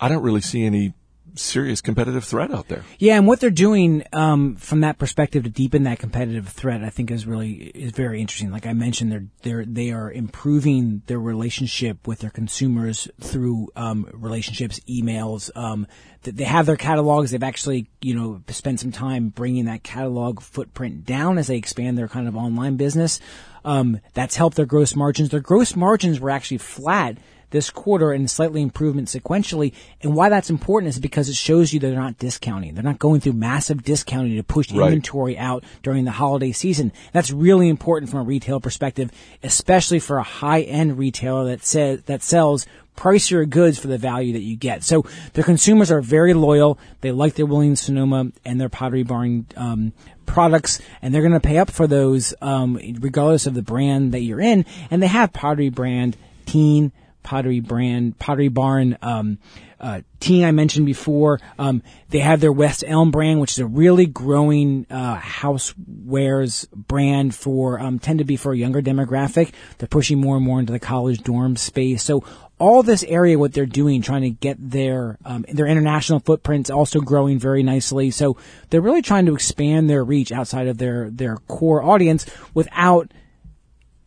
I 0.01 0.09
don't 0.09 0.23
really 0.23 0.41
see 0.41 0.65
any 0.65 0.95
serious 1.35 1.81
competitive 1.81 2.25
threat 2.25 2.51
out 2.51 2.69
there. 2.69 2.85
Yeah, 2.99 3.17
and 3.17 3.27
what 3.27 3.41
they're 3.41 3.51
doing 3.51 4.05
um, 4.13 4.57
from 4.57 4.81
that 4.81 4.99
perspective 4.99 5.45
to 5.45 5.51
deepen 5.51 5.85
that 5.85 5.99
competitive 5.99 6.49
threat, 6.49 6.83
I 6.83 6.91
think, 6.91 7.11
is 7.11 7.27
really 7.27 7.53
is 7.53 7.93
very 7.93 8.21
interesting. 8.21 8.51
Like 8.51 8.67
I 8.67 8.73
mentioned, 8.73 9.13
they're 9.13 9.27
they're 9.43 9.65
they 9.65 9.93
are 9.93 10.11
improving 10.11 11.03
their 11.07 11.21
relationship 11.21 12.07
with 12.07 12.21
their 12.21 12.31
consumers 12.31 13.09
through 13.21 13.69
um, 13.77 14.09
relationships, 14.13 14.81
emails. 14.89 15.51
Um, 15.57 15.87
they 16.23 16.45
have 16.45 16.67
their 16.67 16.77
catalogs. 16.77 17.31
They've 17.31 17.43
actually 17.43 17.89
you 18.01 18.15
know 18.15 18.43
spent 18.49 18.81
some 18.81 18.93
time 18.93 19.29
bringing 19.29 19.67
that 19.67 19.83
catalog 19.83 20.41
footprint 20.41 21.05
down 21.05 21.39
as 21.39 21.47
they 21.47 21.57
expand 21.57 21.97
their 21.99 22.09
kind 22.09 22.29
of 22.29 22.37
online 22.37 22.77
business. 22.77 23.21
Um, 23.65 24.01
that's 24.15 24.37
helped 24.37 24.57
their 24.57 24.67
gross 24.67 24.97
margins. 24.97 25.31
Their 25.31 25.41
gross 25.41 25.77
margins 25.77 26.19
were 26.19 26.31
actually 26.31 26.59
flat 26.59 27.19
this 27.51 27.71
quarter 27.71 28.13
and 28.13 28.31
slightly 28.31 28.63
improvement 28.63 29.09
sequentially. 29.09 29.73
And 30.03 30.15
why 30.15 30.29
that's 30.29 30.51
important 30.51 30.89
is 30.91 30.99
because 30.99 31.29
it 31.29 31.37
shows 31.37 31.73
you 31.73 31.81
they're 31.81 31.95
not 31.95 32.19
discounting. 32.19 32.75
They're 32.75 32.83
not 32.83 32.99
going 32.99 33.21
through 33.21 33.35
massive 33.35 33.83
discounting 33.83 34.37
to 34.37 34.43
push 34.43 34.71
Right. 34.73 34.87
inventory 34.87 35.37
out 35.37 35.65
during 35.83 36.05
the 36.05 36.13
holiday 36.13 36.53
season. 36.53 36.93
That's 37.13 37.31
really 37.31 37.69
important 37.69 38.11
from 38.11 38.21
a 38.21 38.25
retail 38.25 38.61
perspective, 38.61 39.11
especially 39.43 39.99
for 39.99 40.19
a 40.19 40.23
high 40.23 40.63
end 40.63 40.99
retailer 40.99 41.45
that 41.47 41.65
says, 41.65 42.03
that 42.07 42.23
sells 42.23 42.67
pricier 42.97 43.49
goods 43.49 43.79
for 43.79 43.89
the 43.89 43.97
value 43.97 44.33
that 44.35 44.43
you 44.43 44.57
get. 44.57 44.85
So 44.85 45.05
their 45.33 45.45
consumers 45.45 45.91
are 45.91 46.03
very 46.03 46.35
loyal. 46.35 46.79
They 47.01 47.13
like 47.13 47.35
their 47.35 47.47
Williams 47.47 47.81
Sonoma 47.81 48.33
and 48.45 48.61
their 48.61 48.69
Pottery 48.69 49.03
Barn, 49.05 49.47
um, 49.57 49.93
products 50.27 50.81
and 51.03 51.13
they're 51.13 51.23
going 51.23 51.33
to 51.33 51.41
pay 51.41 51.59
up 51.59 51.71
for 51.71 51.87
those, 51.87 52.35
um, 52.41 52.79
regardless 53.01 53.47
of 53.47 53.55
the 53.55 53.63
brand 53.63 54.13
that 54.13 54.21
you're 54.21 54.41
in. 54.41 54.65
And 54.91 55.03
they 55.03 55.09
have 55.09 55.33
Pottery 55.33 55.71
brand 55.71 56.17
teen, 56.47 56.93
Pottery 57.23 57.61
brand, 57.61 58.19
Pottery 58.19 58.49
Barn, 58.49 58.97
um, 59.03 59.39
uh, 59.81 60.01
I 60.31 60.51
mentioned 60.53 60.87
before. 60.87 61.41
Um, 61.59 61.83
they 62.11 62.19
have 62.19 62.41
their 62.41 62.53
West 62.53 62.85
Elm 62.87 63.11
brand, 63.11 63.41
which 63.41 63.53
is 63.53 63.59
a 63.59 63.67
really 63.67 64.07
growing, 64.07 64.87
uh, 64.91 65.17
housewares 65.19 66.69
brand 66.73 67.35
for, 67.35 67.81
um, 67.81 67.99
tend 67.99 68.19
to 68.19 68.25
be 68.25 68.37
for 68.37 68.53
a 68.53 68.57
younger 68.57 68.83
demographic. 68.83 69.53
They're 69.79 69.89
pushing 69.89 70.21
more 70.21 70.37
and 70.37 70.45
more 70.45 70.61
into 70.61 70.73
the 70.73 70.79
college 70.79 71.23
dorm 71.23 71.57
space. 71.57 72.03
So 72.03 72.23
all 72.59 72.83
this 72.83 73.03
area, 73.05 73.39
what 73.39 73.55
they're 73.55 73.65
doing, 73.65 74.03
trying 74.03 74.23
to 74.23 74.31
get 74.31 74.59
their, 74.61 75.17
um, 75.25 75.47
their 75.51 75.67
international 75.67 76.21
footprints 76.21 76.69
also 76.69 77.01
growing 77.01 77.39
very 77.39 77.63
nicely. 77.63 78.11
So 78.11 78.37
they're 78.69 78.83
really 78.83 79.03
trying 79.03 79.27
to 79.27 79.35
expand 79.35 79.89
their 79.89 80.05
reach 80.05 80.31
outside 80.31 80.69
of 80.69 80.77
their, 80.77 81.09
their 81.11 81.39
core 81.49 81.83
audience 81.83 82.27
without, 82.53 83.13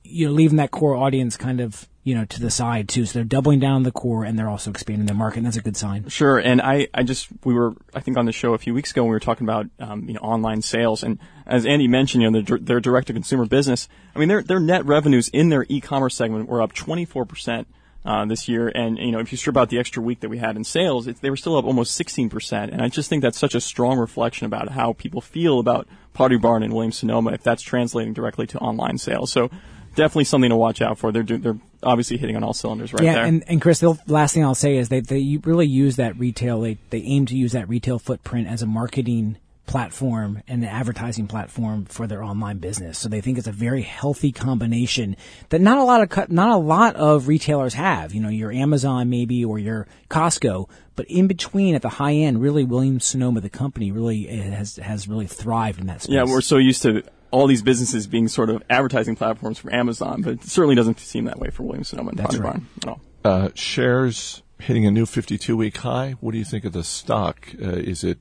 you 0.04 0.28
know, 0.28 0.34
leaving 0.34 0.58
that 0.58 0.70
core 0.70 0.96
audience 0.96 1.36
kind 1.36 1.60
of 1.60 1.90
you 2.04 2.14
know, 2.14 2.26
to 2.26 2.42
the 2.42 2.52
side 2.52 2.90
too. 2.90 3.06
So 3.06 3.20
they're 3.20 3.24
doubling 3.24 3.60
down 3.60 3.84
the 3.84 3.92
core 3.92 4.26
and 4.26 4.38
they're 4.38 4.50
also 4.50 4.70
expanding 4.70 5.06
their 5.06 5.16
market. 5.16 5.38
And 5.38 5.46
that's 5.46 5.58
a 5.58 5.62
good 5.62 5.78
sign. 5.78 6.10
Sure. 6.10 6.38
And 6.38 6.62
I, 6.62 6.88
I 6.94 7.04
just, 7.04 7.30
we 7.46 7.54
were, 7.54 7.74
I 7.94 8.02
think 8.02 8.18
on 8.18 8.26
the 8.26 8.34
show 8.34 8.54
a 8.54 8.58
few 8.58 8.74
weeks 8.74 8.92
ago, 8.92 9.04
we 9.04 9.10
were 9.10 9.22
talking 9.22 9.46
about, 9.46 9.68
um, 9.80 10.08
you 10.08 10.14
know, 10.14 10.20
online 10.20 10.62
sales. 10.62 11.04
And 11.04 11.18
as 11.46 11.66
Andy 11.66 11.88
mentioned, 11.88 12.24
you 12.24 12.32
know, 12.32 12.42
their, 12.42 12.58
their 12.58 12.80
direct 12.82 13.08
to 13.08 13.14
consumer 13.14 13.46
business, 13.46 13.88
I 14.16 14.20
mean, 14.20 14.28
their, 14.28 14.44
their 14.44 14.60
net 14.60 14.86
revenues 14.86 15.30
in 15.30 15.50
their 15.50 15.66
e-commerce 15.70 16.16
segment 16.16 16.50
were 16.50 16.62
up 16.62 16.74
24%. 16.74 17.66
Uh, 18.06 18.26
this 18.26 18.50
year, 18.50 18.68
and 18.68 18.98
you 18.98 19.14
know, 19.14 19.20
if 19.20 19.32
you 19.32 19.38
strip 19.38 19.56
out 19.56 19.70
the 19.70 19.80
extra 19.80 20.04
week 20.04 20.20
that 20.20 20.28
we 20.28 20.38
had 20.38 20.58
in 20.58 20.66
sales, 20.66 21.08
it, 21.08 21.22
they 21.22 21.30
were 21.30 21.38
still 21.38 21.56
up 21.56 21.64
almost 21.64 21.98
16%. 21.98 22.70
And 22.70 22.82
I 22.82 22.90
just 22.90 23.10
think 23.10 23.22
that's 23.22 23.40
such 23.40 23.56
a 23.56 23.62
strong 23.62 23.98
reflection 23.98 24.46
about 24.46 24.68
how 24.68 24.92
people 24.92 25.22
feel 25.22 25.58
about 25.58 25.88
Pottery 26.12 26.38
Barn 26.38 26.64
and 26.64 26.74
Williams 26.74 26.98
Sonoma, 26.98 27.32
if 27.32 27.44
that's 27.44 27.62
translating 27.62 28.12
directly 28.12 28.46
to 28.48 28.58
online 28.58 28.98
sales. 28.98 29.32
So 29.32 29.50
definitely 29.96 30.26
something 30.26 30.50
to 30.50 30.56
watch 30.56 30.82
out 30.82 30.98
for. 30.98 31.12
They're 31.12 31.24
do, 31.24 31.38
they're 31.38 31.60
obviously 31.82 32.18
hitting 32.18 32.36
on 32.36 32.44
all 32.44 32.54
cylinders 32.54 32.94
right 32.94 33.04
yeah, 33.04 33.14
there. 33.16 33.26
and 33.26 33.44
and 33.48 33.62
Chris, 33.62 33.80
the 33.80 33.98
last 34.08 34.34
thing 34.34 34.44
I'll 34.44 34.56
say 34.56 34.78
is 34.78 34.90
they 34.90 35.02
they 35.02 35.40
really 35.44 35.68
use 35.68 35.96
that 35.98 36.18
retail. 36.18 36.62
They 36.62 36.78
they 36.90 37.02
aim 37.02 37.26
to 37.28 37.36
use 37.36 37.52
that 37.54 37.70
retail 37.70 38.00
footprint 38.00 38.48
as 38.48 38.62
a 38.62 38.68
marketing 38.68 39.38
platform 39.66 40.42
and 40.48 40.62
an 40.62 40.70
advertising 40.70 41.26
platform 41.26 41.86
for 41.86 42.06
their 42.06 42.22
online 42.22 42.58
business. 42.58 43.00
So 43.00 43.08
they 43.08 43.22
think 43.22 43.38
it's 43.38 43.48
a 43.48 43.52
very 43.52 43.82
healthy 43.82 44.32
combination 44.32 45.16
that 45.50 45.62
not 45.62 45.78
a 45.78 45.84
lot 45.84 46.02
of 46.02 46.10
cut 46.10 46.32
not 46.32 46.50
a 46.50 46.58
lot 46.58 46.96
of 46.96 47.28
retailers 47.28 47.74
have. 47.74 48.14
You 48.14 48.22
know, 48.22 48.30
your 48.30 48.52
Amazon 48.52 49.10
maybe 49.10 49.44
or 49.46 49.60
your 49.60 49.88
Costco, 50.10 50.70
but 50.96 51.06
in 51.08 51.28
between 51.28 51.76
at 51.76 51.82
the 51.82 51.90
high 51.90 52.14
end, 52.14 52.42
really 52.42 52.64
Williams 52.64 53.06
Sonoma, 53.06 53.42
the 53.42 53.50
company, 53.50 53.92
really 53.92 54.28
eh, 54.30 54.42
has 54.52 54.78
has 54.78 55.08
really 55.08 55.28
thrived 55.28 55.80
in 55.80 55.88
that 55.88 56.02
space. 56.02 56.14
Yeah, 56.14 56.24
we're 56.24 56.42
so 56.42 56.58
used 56.58 56.82
to 56.84 57.04
all 57.34 57.48
these 57.48 57.64
businesses 57.64 58.06
being 58.06 58.28
sort 58.28 58.52
of 58.52 58.62
advertising 58.70 59.16
platforms 59.16 59.58
for 59.58 59.74
Amazon, 59.74 60.22
but 60.22 60.34
it 60.34 60.44
certainly 60.44 60.76
doesn't 60.76 61.00
seem 61.00 61.26
that 61.26 61.40
way 61.40 61.50
for 61.50 61.64
Williams 61.64 61.90
Sonoma 61.90 62.12
and 62.12 62.20
That's 62.20 62.38
Pottery 62.38 62.46
right. 62.52 62.62
At 62.84 62.88
all. 62.88 63.02
Uh, 63.26 63.50
shares 63.56 64.44
hitting 64.60 64.86
a 64.86 64.92
new 64.92 65.08
52 65.08 65.58
week 65.58 65.78
high. 65.78 66.12
What 66.22 66.34
do 66.34 66.38
you 66.38 66.46
think 66.46 66.64
of 66.64 66.74
the 66.74 66.84
stock? 66.84 67.48
Uh, 67.60 67.70
is 67.72 68.04
it 68.04 68.20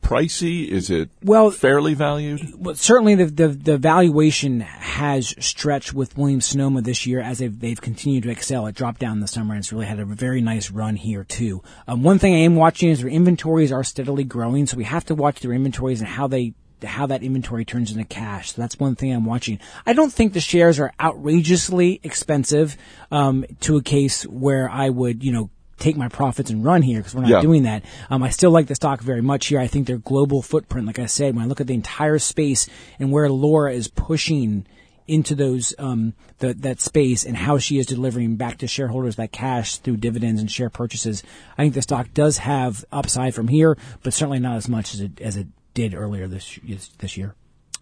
pricey? 0.00 0.66
Is 0.66 0.88
it 0.88 1.10
Well- 1.22 1.50
fairly 1.50 1.92
valued? 1.94 2.40
Well, 2.56 2.74
certainly 2.74 3.14
the, 3.14 3.26
the 3.26 3.48
the 3.48 3.78
valuation 3.78 4.60
has 4.60 5.34
stretched 5.38 5.92
with 5.92 6.16
Williams 6.16 6.46
Sonoma 6.46 6.80
this 6.80 7.06
year 7.06 7.20
as 7.20 7.38
they've 7.38 7.58
they've 7.60 7.80
continued 7.80 8.22
to 8.24 8.30
excel. 8.30 8.66
It 8.66 8.74
dropped 8.74 9.00
down 9.00 9.18
in 9.18 9.20
the 9.20 9.28
summer 9.28 9.54
and 9.54 9.60
it's 9.62 9.72
really 9.72 9.86
had 9.86 10.00
a 10.00 10.04
very 10.06 10.40
nice 10.40 10.70
run 10.70 10.96
here 10.96 11.24
too. 11.24 11.62
Um, 11.86 12.02
one 12.02 12.18
thing 12.18 12.34
I 12.34 12.38
am 12.38 12.56
watching 12.56 12.88
is 12.88 13.00
their 13.00 13.08
inventories 13.10 13.70
are 13.70 13.84
steadily 13.84 14.24
growing, 14.24 14.66
so 14.66 14.76
we 14.76 14.84
have 14.84 15.04
to 15.06 15.14
watch 15.14 15.40
their 15.40 15.52
inventories 15.52 16.00
and 16.00 16.08
how 16.08 16.26
they 16.26 16.54
how 16.84 17.06
that 17.06 17.22
inventory 17.22 17.64
turns 17.64 17.90
into 17.90 18.04
cash. 18.04 18.52
So 18.52 18.60
that's 18.62 18.78
one 18.78 18.94
thing 18.94 19.12
I'm 19.12 19.24
watching. 19.24 19.58
I 19.86 19.92
don't 19.92 20.12
think 20.12 20.32
the 20.32 20.40
shares 20.40 20.78
are 20.78 20.92
outrageously 21.00 22.00
expensive 22.02 22.76
um, 23.10 23.44
to 23.60 23.76
a 23.76 23.82
case 23.82 24.24
where 24.26 24.68
I 24.70 24.88
would 24.90 25.22
you 25.24 25.32
know 25.32 25.50
take 25.78 25.96
my 25.96 26.08
profits 26.08 26.50
and 26.50 26.64
run 26.64 26.82
here 26.82 27.00
because 27.00 27.14
we're 27.14 27.22
not 27.22 27.30
Yeah. 27.30 27.40
doing 27.40 27.64
that. 27.64 27.84
Um, 28.08 28.22
I 28.22 28.30
still 28.30 28.52
like 28.52 28.68
the 28.68 28.74
stock 28.76 29.00
very 29.00 29.20
much 29.22 29.46
here. 29.46 29.58
I 29.58 29.66
think 29.66 29.86
their 29.88 29.98
global 29.98 30.40
footprint, 30.40 30.86
like 30.86 31.00
I 31.00 31.06
said, 31.06 31.34
when 31.34 31.44
I 31.44 31.48
look 31.48 31.60
at 31.60 31.66
the 31.66 31.74
entire 31.74 32.18
space 32.20 32.68
and 33.00 33.10
where 33.10 33.28
Laura 33.28 33.72
is 33.72 33.88
pushing 33.88 34.64
into 35.08 35.34
those 35.34 35.74
um, 35.80 36.14
the, 36.38 36.54
that 36.54 36.80
space 36.80 37.24
and 37.24 37.36
how 37.36 37.58
she 37.58 37.78
is 37.80 37.86
delivering 37.86 38.36
back 38.36 38.58
to 38.58 38.68
shareholders 38.68 39.16
that 39.16 39.32
cash 39.32 39.78
through 39.78 39.96
dividends 39.96 40.40
and 40.40 40.48
share 40.48 40.70
purchases, 40.70 41.24
I 41.58 41.62
think 41.62 41.74
the 41.74 41.82
stock 41.82 42.14
does 42.14 42.38
have 42.38 42.84
upside 42.92 43.34
from 43.34 43.48
here, 43.48 43.76
but 44.04 44.14
certainly 44.14 44.38
not 44.38 44.56
as 44.56 44.68
much 44.68 44.94
as 44.94 45.00
it 45.00 45.20
as 45.20 45.36
it 45.36 45.48
did 45.74 45.94
earlier 45.94 46.26
this 46.26 46.58
this 46.98 47.16
year. 47.16 47.34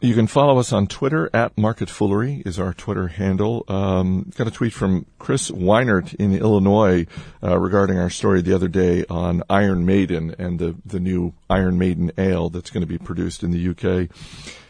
You 0.03 0.15
can 0.15 0.29
follow 0.29 0.59
us 0.59 0.73
on 0.73 0.87
Twitter 0.87 1.29
at 1.35 1.59
Market 1.59 1.91
Foolery 1.91 2.43
is 2.47 2.59
our 2.59 2.73
Twitter 2.73 3.09
handle. 3.09 3.67
Um, 3.69 4.33
got 4.35 4.47
a 4.47 4.51
tweet 4.51 4.73
from 4.73 5.05
Chris 5.19 5.51
Weinert 5.51 6.15
in 6.15 6.35
Illinois 6.35 7.05
uh, 7.43 7.59
regarding 7.59 7.99
our 7.99 8.09
story 8.09 8.41
the 8.41 8.55
other 8.55 8.69
day 8.69 9.05
on 9.11 9.43
Iron 9.51 9.85
Maiden 9.85 10.35
and 10.39 10.59
the 10.59 10.75
the 10.87 11.01
new 11.01 11.35
Iron 11.51 11.77
Maiden 11.77 12.13
ale 12.17 12.49
that's 12.49 12.71
going 12.71 12.81
to 12.81 12.87
be 12.87 12.97
produced 12.97 13.43
in 13.43 13.51
the 13.51 13.69
UK. 13.69 14.09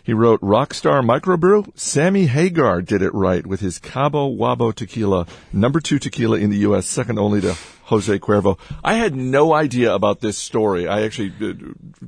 He 0.02 0.14
wrote, 0.14 0.40
Rockstar 0.40 1.02
Microbrew, 1.02 1.78
Sammy 1.78 2.26
Hagar 2.26 2.82
did 2.82 3.00
it 3.00 3.14
right 3.14 3.46
with 3.46 3.60
his 3.60 3.78
Cabo 3.78 4.28
Wabo 4.28 4.74
tequila, 4.74 5.26
number 5.52 5.78
two 5.78 6.00
tequila 6.00 6.38
in 6.38 6.50
the 6.50 6.58
U.S., 6.58 6.86
second 6.86 7.20
only 7.20 7.40
to 7.42 7.54
Jose 7.90 8.18
Cuervo. 8.20 8.56
I 8.84 8.94
had 8.94 9.16
no 9.16 9.52
idea 9.52 9.92
about 9.92 10.20
this 10.20 10.38
story. 10.38 10.86
I 10.86 11.02
actually 11.02 11.32
uh, 11.42 11.54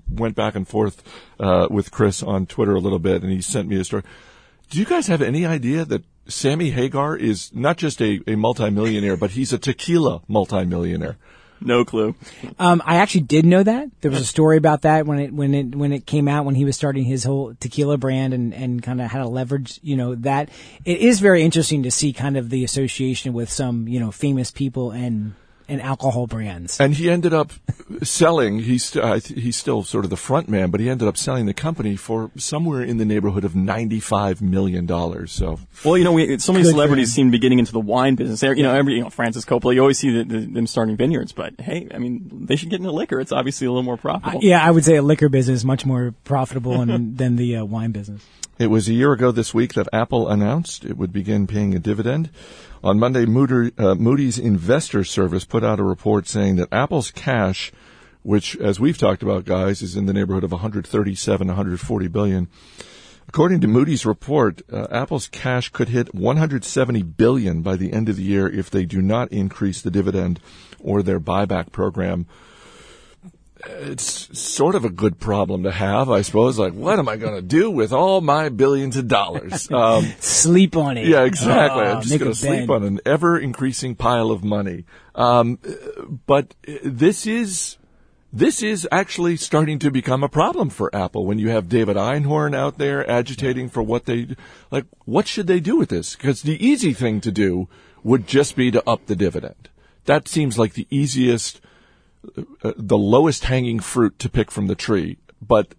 went 0.08 0.36
back 0.36 0.54
and 0.54 0.66
forth 0.66 1.02
uh, 1.40 1.66
with 1.70 1.90
Chris 1.90 2.22
on 2.22 2.46
Twitter 2.46 2.74
a 2.74 2.80
little 2.80 3.00
bit, 3.00 3.22
and 3.22 3.32
he 3.32 3.42
sent 3.42 3.68
me 3.68 3.80
a 3.80 3.84
story. 3.84 4.04
Do 4.70 4.78
you 4.78 4.84
guys 4.84 5.08
have 5.08 5.20
any 5.20 5.44
idea 5.44 5.84
that 5.84 6.04
Sammy 6.28 6.70
Hagar 6.70 7.16
is 7.16 7.52
not 7.52 7.78
just 7.78 8.00
a, 8.00 8.20
a 8.28 8.36
multimillionaire, 8.36 9.16
but 9.16 9.32
he's 9.32 9.52
a 9.52 9.58
tequila 9.58 10.22
multimillionaire? 10.28 11.18
No 11.60 11.84
clue. 11.84 12.14
Um, 12.58 12.80
I 12.84 12.96
actually 12.96 13.22
did 13.22 13.44
know 13.44 13.62
that. 13.62 13.88
There 14.00 14.10
was 14.10 14.20
a 14.20 14.24
story 14.26 14.56
about 14.56 14.82
that 14.82 15.06
when 15.06 15.18
it 15.18 15.32
when 15.32 15.54
it 15.54 15.74
when 15.74 15.92
it 15.92 16.06
came 16.06 16.28
out 16.28 16.44
when 16.44 16.54
he 16.54 16.64
was 16.64 16.76
starting 16.76 17.04
his 17.04 17.24
whole 17.24 17.54
tequila 17.58 17.98
brand 17.98 18.34
and 18.34 18.54
and 18.54 18.82
kind 18.82 19.00
of 19.00 19.10
had 19.10 19.18
to 19.18 19.28
leverage 19.28 19.78
you 19.82 19.96
know 19.96 20.14
that. 20.16 20.48
It 20.84 20.98
is 20.98 21.20
very 21.20 21.42
interesting 21.42 21.84
to 21.84 21.90
see 21.90 22.12
kind 22.12 22.36
of 22.36 22.50
the 22.50 22.64
association 22.64 23.32
with 23.32 23.50
some 23.50 23.86
you 23.88 24.00
know 24.00 24.10
famous 24.10 24.50
people 24.50 24.90
and 24.90 25.34
and 25.72 25.80
alcohol 25.80 26.26
brands. 26.26 26.78
And 26.78 26.94
he 26.94 27.10
ended 27.10 27.32
up 27.32 27.52
selling. 28.02 28.60
He's 28.60 28.84
st- 28.84 29.04
I 29.04 29.18
he's 29.18 29.56
still 29.56 29.82
sort 29.82 30.04
of 30.04 30.10
the 30.10 30.16
front 30.16 30.48
man, 30.48 30.70
but 30.70 30.80
he 30.80 30.88
ended 30.88 31.08
up 31.08 31.16
selling 31.16 31.46
the 31.46 31.54
company 31.54 31.96
for 31.96 32.30
somewhere 32.36 32.82
in 32.82 32.98
the 32.98 33.04
neighborhood 33.04 33.44
of 33.44 33.56
ninety 33.56 34.00
five 34.00 34.42
million 34.42 34.86
dollars. 34.86 35.32
So 35.32 35.58
Well, 35.84 35.96
you 35.96 36.04
know, 36.04 36.12
we, 36.12 36.38
so 36.38 36.52
many 36.52 36.64
Good 36.64 36.70
celebrities 36.72 37.10
him. 37.10 37.14
seem 37.14 37.26
to 37.28 37.32
be 37.32 37.38
getting 37.38 37.58
into 37.58 37.72
the 37.72 37.80
wine 37.80 38.14
business. 38.14 38.42
You 38.42 38.62
know, 38.62 38.74
every, 38.74 38.94
you 38.94 39.02
know, 39.02 39.10
Francis 39.10 39.44
Coppola, 39.44 39.74
you 39.74 39.80
always 39.80 39.98
see 39.98 40.10
the, 40.10 40.24
the, 40.24 40.46
them 40.46 40.66
starting 40.66 40.96
vineyards, 40.96 41.32
but 41.32 41.60
hey, 41.60 41.88
I 41.92 41.98
mean, 41.98 42.46
they 42.46 42.56
should 42.56 42.70
get 42.70 42.80
into 42.80 42.92
liquor. 42.92 43.20
It's 43.20 43.32
obviously 43.32 43.66
a 43.66 43.70
little 43.70 43.82
more 43.82 43.96
profitable. 43.96 44.40
yeah, 44.42 44.64
I 44.64 44.70
would 44.70 44.84
say 44.84 44.96
a 44.96 45.02
liquor 45.02 45.28
business 45.28 45.60
is 45.60 45.64
much 45.64 45.86
more 45.86 46.14
profitable 46.24 46.80
and, 46.80 47.16
than 47.22 47.36
the 47.36 47.56
uh, 47.56 47.64
wine 47.64 47.92
business. 47.92 48.22
It 48.58 48.66
was 48.66 48.86
a 48.86 48.92
year 48.92 49.12
ago 49.12 49.32
this 49.32 49.54
week 49.54 49.72
that 49.74 49.88
Apple 49.94 50.28
announced 50.28 50.84
it 50.84 50.98
would 50.98 51.10
begin 51.10 51.46
paying 51.46 51.74
a 51.74 51.78
dividend. 51.78 52.28
On 52.84 52.98
Monday, 52.98 53.24
uh, 53.24 53.94
Moody's 53.94 54.38
Investor 54.38 55.04
Service 55.04 55.44
put 55.44 55.64
out 55.64 55.80
a 55.80 55.82
report 55.82 56.28
saying 56.28 56.56
that 56.56 56.68
Apple's 56.70 57.10
cash, 57.10 57.72
which, 58.22 58.54
as 58.56 58.78
we've 58.78 58.98
talked 58.98 59.22
about, 59.22 59.46
guys, 59.46 59.80
is 59.80 59.96
in 59.96 60.04
the 60.04 60.12
neighborhood 60.12 60.44
of 60.44 60.52
137, 60.52 61.46
140 61.46 62.08
billion. 62.08 62.48
According 63.26 63.62
to 63.62 63.68
Moody's 63.68 64.04
report, 64.04 64.60
uh, 64.70 64.86
Apple's 64.90 65.28
cash 65.28 65.70
could 65.70 65.88
hit 65.88 66.14
170 66.14 67.02
billion 67.02 67.62
by 67.62 67.76
the 67.76 67.90
end 67.90 68.10
of 68.10 68.16
the 68.16 68.22
year 68.22 68.46
if 68.46 68.68
they 68.68 68.84
do 68.84 69.00
not 69.00 69.32
increase 69.32 69.80
the 69.80 69.90
dividend 69.90 70.40
or 70.78 71.02
their 71.02 71.20
buyback 71.20 71.72
program 71.72 72.26
it's 73.66 74.38
sort 74.38 74.74
of 74.74 74.84
a 74.84 74.90
good 74.90 75.18
problem 75.20 75.62
to 75.64 75.70
have, 75.70 76.10
I 76.10 76.22
suppose. 76.22 76.58
Like, 76.58 76.72
what 76.72 76.98
am 76.98 77.08
I 77.08 77.16
going 77.16 77.34
to 77.34 77.42
do 77.42 77.70
with 77.70 77.92
all 77.92 78.20
my 78.20 78.48
billions 78.48 78.96
of 78.96 79.08
dollars? 79.08 79.68
Um, 79.72 80.04
Sleep 80.20 80.76
on 80.76 80.96
it. 80.96 81.06
yeah, 81.06 81.24
exactly. 81.24 81.82
Oh, 81.82 81.94
I'm 81.94 82.02
just 82.02 82.18
going 82.18 82.30
to 82.30 82.38
sleep 82.38 82.66
bed. 82.68 82.74
on 82.74 82.82
an 82.84 83.00
ever 83.06 83.38
increasing 83.38 83.94
pile 83.94 84.30
of 84.30 84.42
money. 84.44 84.84
Um, 85.14 85.58
but 86.26 86.54
this 86.82 87.26
is. 87.26 87.78
This 88.34 88.62
is 88.62 88.88
actually 88.90 89.36
starting 89.36 89.78
to 89.80 89.90
become 89.90 90.24
a 90.24 90.28
problem 90.28 90.70
for 90.70 90.88
Apple 90.96 91.26
when 91.26 91.38
you 91.38 91.50
have 91.50 91.68
David 91.68 91.96
Einhorn 91.98 92.56
out 92.56 92.78
there 92.78 93.06
agitating 93.10 93.68
for 93.68 93.82
what 93.82 94.06
they 94.06 94.28
like. 94.70 94.86
What 95.04 95.26
should 95.28 95.46
they 95.46 95.60
do 95.60 95.76
with 95.76 95.90
this? 95.90 96.16
Because 96.16 96.40
the 96.40 96.56
easy 96.66 96.94
thing 96.94 97.20
to 97.20 97.30
do 97.30 97.68
would 98.02 98.26
just 98.26 98.56
be 98.56 98.70
to 98.70 98.82
up 98.88 99.04
the 99.04 99.14
dividend. 99.16 99.68
That 100.06 100.28
seems 100.28 100.58
like 100.58 100.72
the 100.72 100.86
easiest, 100.88 101.60
the 102.62 102.98
lowest 102.98 103.44
hanging 103.44 103.80
fruit 103.80 104.18
to 104.20 104.28
pick 104.28 104.50
from 104.50 104.66
the 104.66 104.74
tree. 104.74 105.18
But 105.40 105.74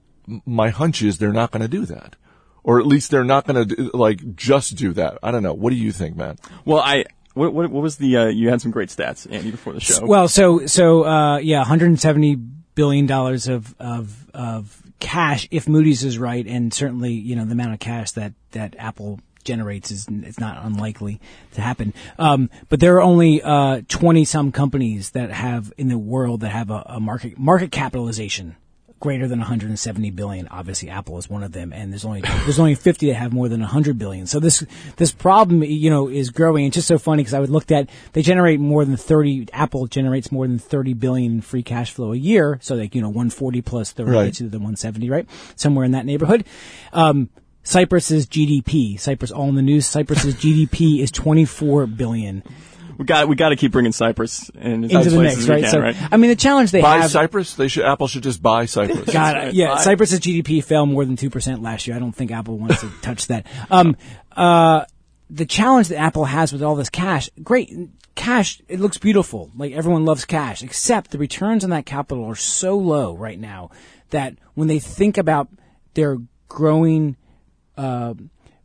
my 0.45 0.69
hunch 0.69 1.01
is 1.01 1.17
they're 1.17 1.33
not 1.33 1.51
going 1.51 1.61
to 1.61 1.67
do 1.67 1.85
that, 1.85 2.15
or 2.63 2.79
at 2.79 2.85
least 2.85 3.11
they're 3.11 3.23
not 3.23 3.45
going 3.45 3.67
to 3.67 3.91
like 3.93 4.35
just 4.35 4.75
do 4.75 4.93
that. 4.93 5.17
I 5.23 5.31
don't 5.31 5.43
know. 5.43 5.53
What 5.53 5.69
do 5.71 5.75
you 5.75 5.91
think, 5.91 6.15
man? 6.15 6.37
well, 6.65 6.79
I, 6.79 7.05
what, 7.33 7.53
what, 7.53 7.71
what 7.71 7.81
was 7.81 7.97
the, 7.97 8.17
uh, 8.17 8.25
you 8.27 8.49
had 8.49 8.61
some 8.61 8.71
great 8.71 8.89
stats, 8.89 9.31
Andy, 9.31 9.51
before 9.51 9.73
the 9.73 9.79
show. 9.79 10.05
Well, 10.05 10.27
so 10.27 10.65
so 10.67 11.05
uh, 11.05 11.37
yeah, 11.37 11.59
170 11.59 12.35
billion 12.75 13.05
dollars 13.05 13.47
of 13.47 13.75
of 13.79 14.29
of 14.33 14.81
cash 14.99 15.47
if 15.51 15.67
Moody's 15.67 16.03
is 16.03 16.17
right, 16.17 16.45
and 16.45 16.73
certainly 16.73 17.13
you 17.13 17.35
know 17.35 17.45
the 17.45 17.53
amount 17.53 17.73
of 17.73 17.79
cash 17.79 18.11
that 18.11 18.33
that 18.51 18.75
Apple 18.77 19.19
generates 19.43 19.91
is 19.91 20.07
it's 20.09 20.39
not 20.39 20.63
unlikely 20.63 21.19
to 21.53 21.61
happen. 21.61 21.93
Um, 22.17 22.49
but 22.69 22.79
there 22.79 22.95
are 22.95 23.01
only 23.01 23.41
uh, 23.41 23.81
20 23.87 24.25
some 24.25 24.51
companies 24.51 25.11
that 25.11 25.31
have 25.31 25.71
in 25.77 25.87
the 25.89 25.97
world 25.97 26.41
that 26.41 26.49
have 26.49 26.69
a, 26.69 26.83
a 26.87 26.99
market 26.99 27.37
market 27.37 27.71
capitalization 27.71 28.55
greater 29.03 29.27
than 29.27 29.39
170 29.39 30.11
billion. 30.11 30.47
Obviously, 30.47 30.89
Apple 30.89 31.17
is 31.17 31.29
one 31.29 31.43
of 31.43 31.51
them, 31.51 31.73
and 31.73 31.91
there's 31.91 32.05
only 32.05 32.21
there's 32.45 32.57
only 32.57 32.73
50 32.73 33.07
that 33.07 33.15
have 33.15 33.33
more 33.33 33.49
than 33.49 33.59
100 33.59 33.99
billion. 33.99 34.25
So 34.25 34.39
this 34.39 34.63
this 34.95 35.11
problem, 35.11 35.61
you 35.61 35.89
know, 35.89 36.07
is 36.07 36.29
growing. 36.29 36.65
It's 36.65 36.75
just 36.75 36.87
so 36.87 36.97
funny 36.97 37.21
because 37.21 37.33
I 37.33 37.41
would 37.41 37.49
looked 37.49 37.71
at 37.71 37.89
they 38.13 38.21
generate 38.21 38.61
more 38.61 38.85
than 38.85 38.95
30. 38.95 39.49
Apple 39.51 39.87
generates 39.87 40.31
more 40.31 40.47
than 40.47 40.57
30 40.57 40.93
billion 40.93 41.33
in 41.33 41.41
free 41.41 41.63
cash 41.63 41.91
flow 41.91 42.13
a 42.13 42.15
year. 42.15 42.57
So 42.61 42.75
like 42.75 42.95
you 42.95 43.01
know 43.01 43.09
140 43.09 43.61
plus 43.61 43.91
30 43.91 44.11
Right. 44.11 44.33
to 44.35 44.43
the 44.43 44.57
170, 44.57 45.09
right? 45.09 45.27
Somewhere 45.57 45.83
in 45.83 45.91
that 45.91 46.05
neighborhood. 46.05 46.45
Um, 46.93 47.29
Cyprus's 47.63 48.27
GDP, 48.27 48.99
Cyprus 48.99 49.31
all 49.31 49.49
in 49.49 49.55
the 49.55 49.61
news. 49.61 49.85
Cyprus's 49.85 50.35
GDP 50.35 50.99
is 50.99 51.11
24 51.11 51.87
billion. 51.87 52.43
We 52.97 53.05
got 53.05 53.27
we 53.27 53.35
got 53.35 53.49
to 53.49 53.55
keep 53.55 53.71
bringing 53.71 53.91
Cyprus 53.91 54.49
in 54.49 54.83
into 54.83 55.09
the 55.09 55.19
mix, 55.19 55.47
right? 55.47 55.63
Can, 55.63 55.71
so, 55.71 55.79
right? 55.79 55.95
I 56.11 56.17
mean, 56.17 56.29
the 56.29 56.35
challenge 56.35 56.71
they 56.71 56.81
buy 56.81 56.99
have. 56.99 57.11
Cyprus. 57.11 57.55
They 57.55 57.67
should. 57.67 57.85
Apple 57.85 58.07
should 58.07 58.23
just 58.23 58.41
buy 58.41 58.65
Cyprus. 58.65 59.05
God, 59.13 59.35
right. 59.35 59.53
yeah, 59.53 59.75
Buy- 59.75 59.83
Cyprus's 59.83 60.19
GDP 60.19 60.63
fell 60.63 60.85
more 60.85 61.03
than 61.05 61.15
two 61.15 61.29
percent 61.29 61.61
last 61.61 61.87
year. 61.87 61.95
I 61.95 61.99
don't 61.99 62.11
think 62.11 62.31
Apple 62.31 62.57
wants 62.57 62.81
to 62.81 62.91
touch 63.01 63.27
that. 63.27 63.47
Um, 63.71 63.97
uh, 64.33 64.85
the 65.29 65.45
challenge 65.45 65.87
that 65.87 65.97
Apple 65.97 66.25
has 66.25 66.53
with 66.53 66.61
all 66.61 66.75
this 66.75 66.89
cash, 66.89 67.29
great 67.41 67.73
cash. 68.15 68.61
It 68.67 68.79
looks 68.79 68.99
beautiful. 68.99 69.49
Like 69.55 69.73
everyone 69.73 70.05
loves 70.05 70.25
cash, 70.25 70.61
except 70.61 71.11
the 71.11 71.17
returns 71.17 71.63
on 71.63 71.71
that 71.71 71.85
capital 71.87 72.25
are 72.25 72.35
so 72.35 72.77
low 72.77 73.15
right 73.15 73.39
now 73.39 73.71
that 74.11 74.35
when 74.53 74.67
they 74.67 74.79
think 74.79 75.17
about 75.17 75.49
their 75.95 76.19
growing 76.47 77.15
uh, 77.77 78.13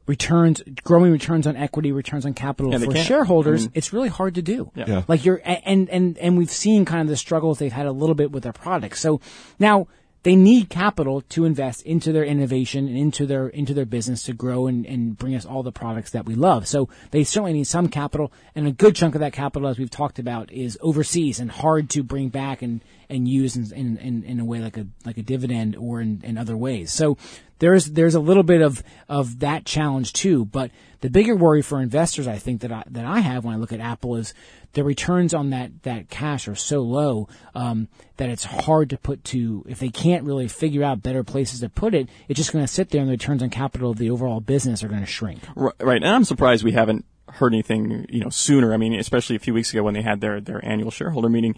returns, 0.06 0.62
growing 0.84 1.12
returns 1.12 1.46
on 1.46 1.56
equity, 1.56 1.92
returns 1.92 2.24
on 2.24 2.34
capital 2.34 2.72
Yeah, 2.72 2.78
for 2.78 2.94
shareholders, 2.96 3.62
I 3.62 3.64
mean- 3.66 3.72
it's 3.74 3.92
really 3.92 4.08
hard 4.08 4.34
to 4.36 4.42
do. 4.42 4.70
Yeah. 4.74 4.84
Yeah. 4.88 5.02
Like 5.06 5.24
you're, 5.24 5.40
and, 5.44 5.88
and, 5.90 6.18
and 6.18 6.38
we've 6.38 6.50
seen 6.50 6.84
kind 6.84 7.02
of 7.02 7.08
the 7.08 7.16
struggles 7.16 7.58
they've 7.58 7.72
had 7.72 7.86
a 7.86 7.92
little 7.92 8.14
bit 8.14 8.32
with 8.32 8.42
their 8.42 8.52
products. 8.54 9.00
So 9.00 9.20
now 9.58 9.86
they 10.24 10.34
need 10.34 10.68
capital 10.68 11.20
to 11.20 11.44
invest 11.44 11.82
into 11.82 12.10
their 12.10 12.24
innovation 12.24 12.88
and 12.88 12.96
into 12.98 13.24
their, 13.24 13.48
into 13.48 13.72
their 13.74 13.84
business 13.84 14.22
to 14.24 14.32
grow 14.32 14.66
and, 14.66 14.84
and 14.86 15.16
bring 15.16 15.34
us 15.34 15.44
all 15.44 15.62
the 15.62 15.70
products 15.72 16.10
that 16.10 16.24
we 16.26 16.34
love. 16.34 16.66
So 16.66 16.88
they 17.12 17.22
certainly 17.22 17.52
need 17.52 17.64
some 17.64 17.88
capital 17.88 18.32
and 18.54 18.66
a 18.66 18.72
good 18.72 18.96
chunk 18.96 19.14
of 19.14 19.20
that 19.20 19.32
capital, 19.32 19.68
as 19.68 19.78
we've 19.78 19.90
talked 19.90 20.18
about, 20.18 20.50
is 20.50 20.76
overseas 20.80 21.38
and 21.38 21.50
hard 21.50 21.88
to 21.90 22.02
bring 22.02 22.30
back 22.30 22.62
and, 22.62 22.80
and 23.08 23.28
use 23.28 23.56
in, 23.56 23.72
in, 23.72 23.96
in, 23.98 24.24
in 24.24 24.40
a 24.40 24.44
way 24.44 24.58
like 24.58 24.76
a, 24.76 24.86
like 25.04 25.18
a 25.18 25.22
dividend 25.22 25.76
or 25.76 26.00
in, 26.00 26.20
in 26.24 26.36
other 26.36 26.56
ways. 26.56 26.92
So 26.92 27.16
there's, 27.58 27.86
there's 27.86 28.14
a 28.14 28.20
little 28.20 28.42
bit 28.42 28.62
of, 28.62 28.82
of 29.08 29.40
that 29.40 29.64
challenge 29.64 30.12
too, 30.12 30.44
but 30.44 30.70
the 31.00 31.10
bigger 31.10 31.36
worry 31.36 31.62
for 31.62 31.80
investors, 31.80 32.26
I 32.26 32.38
think 32.38 32.62
that 32.62 32.72
I, 32.72 32.84
that 32.90 33.04
I 33.04 33.20
have 33.20 33.44
when 33.44 33.54
I 33.54 33.58
look 33.58 33.72
at 33.72 33.80
Apple 33.80 34.16
is 34.16 34.34
the 34.72 34.84
returns 34.84 35.32
on 35.32 35.50
that, 35.50 35.82
that 35.82 36.10
cash 36.10 36.48
are 36.48 36.54
so 36.54 36.80
low, 36.80 37.28
um, 37.54 37.88
that 38.16 38.28
it's 38.28 38.44
hard 38.44 38.90
to 38.90 38.98
put 38.98 39.24
to, 39.24 39.64
if 39.68 39.78
they 39.78 39.88
can't 39.88 40.24
really 40.24 40.48
figure 40.48 40.84
out 40.84 41.02
better 41.02 41.24
places 41.24 41.60
to 41.60 41.68
put 41.68 41.94
it, 41.94 42.08
it's 42.28 42.36
just 42.36 42.52
going 42.52 42.64
to 42.64 42.72
sit 42.72 42.90
there 42.90 43.00
and 43.00 43.08
the 43.08 43.12
returns 43.12 43.42
on 43.42 43.50
capital 43.50 43.90
of 43.90 43.98
the 43.98 44.10
overall 44.10 44.40
business 44.40 44.82
are 44.82 44.88
going 44.88 45.00
to 45.00 45.06
shrink. 45.06 45.40
Right, 45.54 46.02
and 46.02 46.08
I'm 46.08 46.24
surprised 46.24 46.64
we 46.64 46.72
haven't 46.72 47.04
heard 47.28 47.52
anything, 47.52 48.06
you 48.08 48.20
know, 48.20 48.30
sooner. 48.30 48.72
I 48.72 48.76
mean, 48.76 48.94
especially 48.94 49.36
a 49.36 49.40
few 49.40 49.54
weeks 49.54 49.72
ago 49.72 49.82
when 49.82 49.94
they 49.94 50.02
had 50.02 50.20
their, 50.20 50.40
their 50.40 50.64
annual 50.64 50.90
shareholder 50.90 51.28
meeting. 51.28 51.54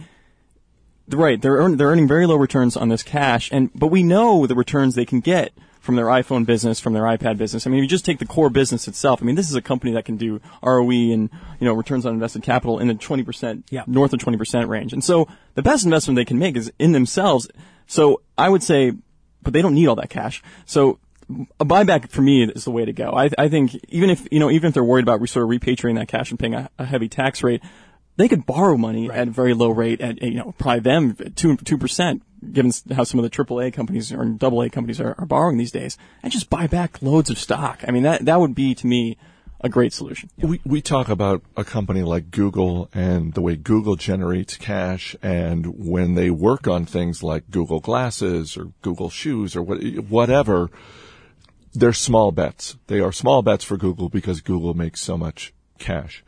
Right, 1.09 1.41
they're 1.41 1.57
earn, 1.57 1.77
they're 1.77 1.89
earning 1.89 2.07
very 2.07 2.27
low 2.27 2.37
returns 2.37 2.77
on 2.77 2.89
this 2.89 3.03
cash, 3.03 3.51
and 3.51 3.71
but 3.75 3.89
we 3.89 4.05
know 4.05 4.47
the 4.47 4.55
returns 4.55 4.95
they 4.95 5.05
can 5.05 5.19
get 5.19 5.53
from 5.81 5.97
their 5.97 6.07
iPhone 6.07 6.47
business, 6.47 6.79
from 6.79 6.93
their 6.93 7.03
iPad 7.05 7.39
business. 7.39 7.67
I 7.67 7.71
mean, 7.71 7.79
if 7.81 7.83
you 7.85 7.89
just 7.89 8.05
take 8.05 8.19
the 8.19 8.27
core 8.27 8.51
business 8.51 8.87
itself. 8.87 9.23
I 9.23 9.25
mean, 9.25 9.35
this 9.35 9.49
is 9.49 9.57
a 9.57 9.63
company 9.63 9.93
that 9.93 10.05
can 10.05 10.17
do 10.17 10.41
ROE 10.63 10.91
and 10.91 11.31
you 11.59 11.67
know 11.67 11.73
returns 11.73 12.07
on 12.07 12.13
invested 12.15 12.43
capital 12.43 12.79
in 12.79 12.87
the 12.89 12.95
20 12.95 13.23
percent, 13.23 13.65
Yeah. 13.71 13.85
north 13.87 14.13
of 14.13 14.21
20 14.21 14.39
percent 14.39 14.69
range. 14.69 14.93
And 14.93 15.03
so 15.03 15.27
the 15.55 15.63
best 15.63 15.85
investment 15.85 16.17
they 16.17 16.25
can 16.25 16.39
make 16.39 16.57
is 16.57 16.73
in 16.79 16.93
themselves. 16.93 17.49
So 17.87 18.21
I 18.39 18.49
would 18.49 18.63
say, 18.63 18.93
but 19.43 19.53
they 19.53 19.63
don't 19.63 19.75
need 19.75 19.89
all 19.89 19.97
that 19.97 20.11
cash. 20.11 20.43
So 20.67 20.99
a 21.59 21.65
buyback 21.65 22.11
for 22.11 22.23
me 22.23 22.43
is 22.45 22.65
the 22.65 22.71
way 22.71 22.85
to 22.85 22.93
go. 22.93 23.13
I, 23.13 23.31
I 23.39 23.49
think 23.49 23.75
even 23.89 24.11
if 24.11 24.27
you 24.31 24.39
know 24.39 24.51
even 24.51 24.69
if 24.69 24.75
they're 24.75 24.85
worried 24.85 25.05
about 25.09 25.27
sort 25.29 25.45
of 25.45 25.49
repatriating 25.51 25.97
that 25.97 26.09
cash 26.09 26.31
and 26.31 26.39
paying 26.39 26.55
a, 26.55 26.69
a 26.79 26.85
heavy 26.85 27.09
tax 27.09 27.43
rate, 27.43 27.63
they 28.17 28.29
could 28.29 28.45
borrow 28.47 28.77
money 28.77 29.11
at 29.11 29.29
a 29.29 29.31
very 29.31 29.55
low 29.55 29.71
rate 29.71 30.01
at 30.01 30.21
you 30.23 30.35
know 30.35 30.55
probably 30.59 30.81
them 30.81 31.17
two 31.37 31.57
two 31.57 31.79
percent, 31.79 32.23
given 32.53 32.73
how 32.93 33.05
some 33.05 33.21
of 33.21 33.25
the 33.25 33.31
AAA 33.31 33.73
companies 33.73 34.13
or 34.13 34.23
AA 34.41 34.69
companies 34.69 35.01
are, 35.01 35.15
are 35.19 35.27
borrowing 35.27 35.59
these 35.59 35.73
days, 35.73 35.99
and 36.23 36.33
just 36.33 36.51
buy 36.51 36.67
back 36.67 37.03
loads 37.03 37.31
of 37.31 37.39
stock. 37.39 37.85
I 37.87 37.91
mean 37.91 38.03
that 38.03 38.25
that 38.25 38.41
would 38.41 38.55
be 38.55 38.75
to 38.75 38.87
me 38.87 39.17
a 39.63 39.69
great 39.69 39.93
solution. 39.93 40.31
We 40.39 40.61
we 40.65 40.81
talk 40.81 41.09
about 41.09 41.43
a 41.57 41.65
company 41.65 42.03
like 42.03 42.31
Google 42.31 42.89
and 42.95 43.35
the 43.35 43.43
way 43.43 43.57
Google 43.57 43.97
generates 43.97 44.57
cash, 44.57 45.15
and 45.23 45.67
when 45.79 46.15
they 46.15 46.31
work 46.31 46.67
on 46.67 46.87
things 46.87 47.23
like 47.23 47.51
Google 47.51 47.81
Glasses 47.81 48.57
or 48.57 48.73
Google 48.83 49.11
Shoes 49.11 49.55
or 49.55 49.63
what, 49.63 49.83
whatever, 50.09 50.71
they're 51.75 51.93
small 51.93 52.33
bets. 52.33 52.77
They 52.87 53.01
are 53.01 53.13
small 53.13 53.43
bets 53.43 53.65
for 53.65 53.77
Google 53.77 54.09
because 54.09 54.41
Google 54.41 54.75
makes 54.75 55.01
so 55.01 55.19
much 55.19 55.53
cash. 55.79 56.25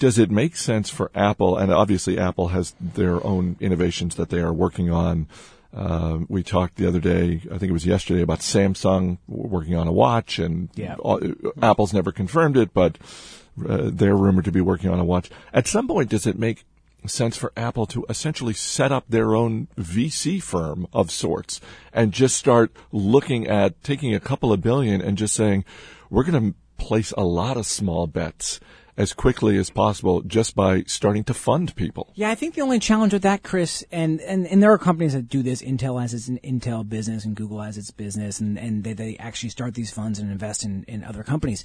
Does 0.00 0.18
it 0.18 0.30
make 0.30 0.56
sense 0.56 0.90
for 0.90 1.10
Apple? 1.14 1.56
And 1.56 1.72
obviously, 1.72 2.18
Apple 2.18 2.48
has 2.48 2.74
their 2.80 3.24
own 3.24 3.56
innovations 3.60 4.16
that 4.16 4.30
they 4.30 4.40
are 4.40 4.52
working 4.52 4.90
on. 4.90 5.28
Uh, 5.76 6.20
we 6.26 6.42
talked 6.42 6.76
the 6.76 6.88
other 6.88 6.98
day, 7.00 7.42
I 7.52 7.58
think 7.58 7.70
it 7.70 7.72
was 7.72 7.86
yesterday, 7.86 8.22
about 8.22 8.40
Samsung 8.40 9.18
working 9.28 9.76
on 9.76 9.86
a 9.86 9.92
watch, 9.92 10.38
and 10.40 10.68
Yeah. 10.74 10.94
all- 10.98 11.20
Apple's 11.62 11.92
never 11.92 12.10
confirmed 12.12 12.56
it, 12.56 12.74
but 12.74 12.98
uh, 13.68 13.90
they're 13.92 14.16
rumored 14.16 14.46
to 14.46 14.52
be 14.52 14.60
working 14.62 14.90
on 14.90 14.98
a 14.98 15.04
watch. 15.04 15.28
At 15.52 15.68
some 15.68 15.86
point, 15.86 16.08
does 16.08 16.26
it 16.26 16.38
make 16.38 16.64
sense 17.06 17.36
for 17.36 17.52
Apple 17.56 17.84
to 17.86 18.04
essentially 18.08 18.54
set 18.54 18.90
up 18.90 19.04
their 19.08 19.34
own 19.36 19.68
VC 19.78 20.42
firm 20.42 20.86
of 20.92 21.10
sorts 21.10 21.60
and 21.92 22.12
just 22.12 22.36
start 22.36 22.72
looking 22.90 23.46
at 23.46 23.82
taking 23.84 24.14
a 24.14 24.20
couple 24.20 24.52
of 24.52 24.60
billion 24.62 25.00
and 25.02 25.16
just 25.18 25.34
saying, 25.34 25.64
we're 26.08 26.24
going 26.24 26.52
to 26.52 26.58
place 26.84 27.12
a 27.18 27.22
lot 27.24 27.56
of 27.58 27.66
small 27.66 28.06
bets 28.06 28.58
as 29.00 29.14
quickly 29.14 29.56
as 29.56 29.70
possible 29.70 30.20
just 30.20 30.54
by 30.54 30.82
starting 30.82 31.24
to 31.24 31.32
fund 31.32 31.74
people? 31.74 32.12
Yeah, 32.14 32.28
I 32.28 32.34
think 32.34 32.54
the 32.54 32.60
only 32.60 32.78
challenge 32.78 33.14
with 33.14 33.22
that, 33.22 33.42
Chris, 33.42 33.82
and, 33.90 34.20
and, 34.20 34.46
and 34.46 34.62
there 34.62 34.70
are 34.70 34.78
companies 34.78 35.14
that 35.14 35.26
do 35.26 35.42
this. 35.42 35.62
Intel 35.62 35.98
has 36.02 36.12
its 36.12 36.28
Intel 36.28 36.86
business 36.86 37.24
and 37.24 37.34
Google 37.34 37.62
has 37.62 37.78
its 37.78 37.90
business 37.90 38.40
and, 38.40 38.58
and 38.58 38.84
they, 38.84 38.92
they 38.92 39.16
actually 39.16 39.48
start 39.48 39.72
these 39.72 39.90
funds 39.90 40.18
and 40.18 40.30
invest 40.30 40.64
in, 40.64 40.84
in 40.86 41.02
other 41.02 41.22
companies. 41.22 41.64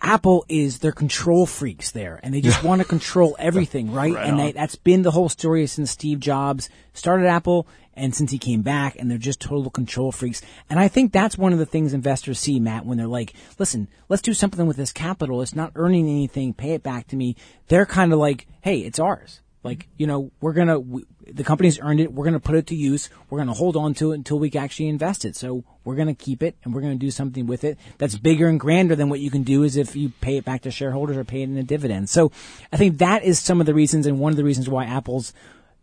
Apple 0.00 0.44
is, 0.48 0.78
they're 0.78 0.92
control 0.92 1.46
freaks 1.46 1.90
there 1.90 2.20
and 2.22 2.34
they 2.34 2.40
just 2.40 2.62
want 2.62 2.80
to 2.80 2.86
control 2.86 3.36
everything, 3.40 3.92
right? 3.92 4.14
Right 4.14 4.26
and 4.28 4.38
they, 4.38 4.52
that's 4.52 4.76
been 4.76 5.02
the 5.02 5.10
whole 5.10 5.28
story 5.28 5.66
since 5.66 5.90
Steve 5.90 6.20
Jobs 6.20 6.68
started 6.92 7.26
Apple 7.26 7.66
and 7.94 8.14
since 8.14 8.30
he 8.30 8.38
came 8.38 8.62
back 8.62 8.96
and 8.96 9.10
they're 9.10 9.18
just 9.18 9.40
total 9.40 9.70
control 9.70 10.12
freaks. 10.12 10.42
And 10.68 10.78
I 10.78 10.88
think 10.88 11.12
that's 11.12 11.38
one 11.38 11.52
of 11.52 11.58
the 11.58 11.66
things 11.66 11.94
investors 11.94 12.38
see, 12.38 12.60
Matt, 12.60 12.84
when 12.84 12.98
they're 12.98 13.06
like, 13.06 13.32
listen, 13.58 13.88
let's 14.08 14.22
do 14.22 14.34
something 14.34 14.66
with 14.66 14.76
this 14.76 14.92
capital. 14.92 15.40
It's 15.40 15.56
not 15.56 15.72
earning 15.74 16.08
anything. 16.08 16.52
Pay 16.52 16.72
it 16.72 16.82
back 16.82 17.06
to 17.08 17.16
me. 17.16 17.36
They're 17.68 17.86
kind 17.86 18.12
of 18.12 18.18
like, 18.18 18.46
hey, 18.60 18.80
it's 18.80 18.98
ours. 18.98 19.40
Like, 19.66 19.88
you 19.96 20.06
know, 20.06 20.30
we're 20.40 20.52
gonna, 20.52 20.78
we, 20.78 21.04
the 21.26 21.44
company's 21.44 21.78
earned 21.80 22.00
it. 22.00 22.12
We're 22.12 22.24
gonna 22.24 22.40
put 22.40 22.54
it 22.56 22.68
to 22.68 22.74
use. 22.74 23.10
We're 23.28 23.38
gonna 23.38 23.54
hold 23.54 23.76
on 23.76 23.94
to 23.94 24.12
it 24.12 24.14
until 24.14 24.38
we 24.38 24.50
actually 24.52 24.88
invest 24.88 25.24
it. 25.24 25.36
So 25.36 25.64
we're 25.84 25.96
gonna 25.96 26.14
keep 26.14 26.42
it 26.42 26.56
and 26.64 26.74
we're 26.74 26.80
gonna 26.80 26.94
do 26.94 27.10
something 27.10 27.46
with 27.46 27.64
it 27.64 27.78
that's 27.98 28.16
bigger 28.16 28.48
and 28.48 28.58
grander 28.58 28.96
than 28.96 29.08
what 29.08 29.20
you 29.20 29.30
can 29.30 29.42
do 29.42 29.62
is 29.62 29.76
if 29.76 29.94
you 29.96 30.10
pay 30.20 30.36
it 30.36 30.44
back 30.44 30.62
to 30.62 30.70
shareholders 30.70 31.16
or 31.16 31.24
pay 31.24 31.42
it 31.42 31.48
in 31.48 31.56
a 31.56 31.62
dividend. 31.62 32.08
So 32.08 32.32
I 32.72 32.76
think 32.76 32.98
that 32.98 33.24
is 33.24 33.38
some 33.38 33.60
of 33.60 33.66
the 33.66 33.74
reasons 33.74 34.06
and 34.06 34.18
one 34.18 34.32
of 34.32 34.36
the 34.36 34.44
reasons 34.44 34.68
why 34.68 34.84
Apple's 34.84 35.32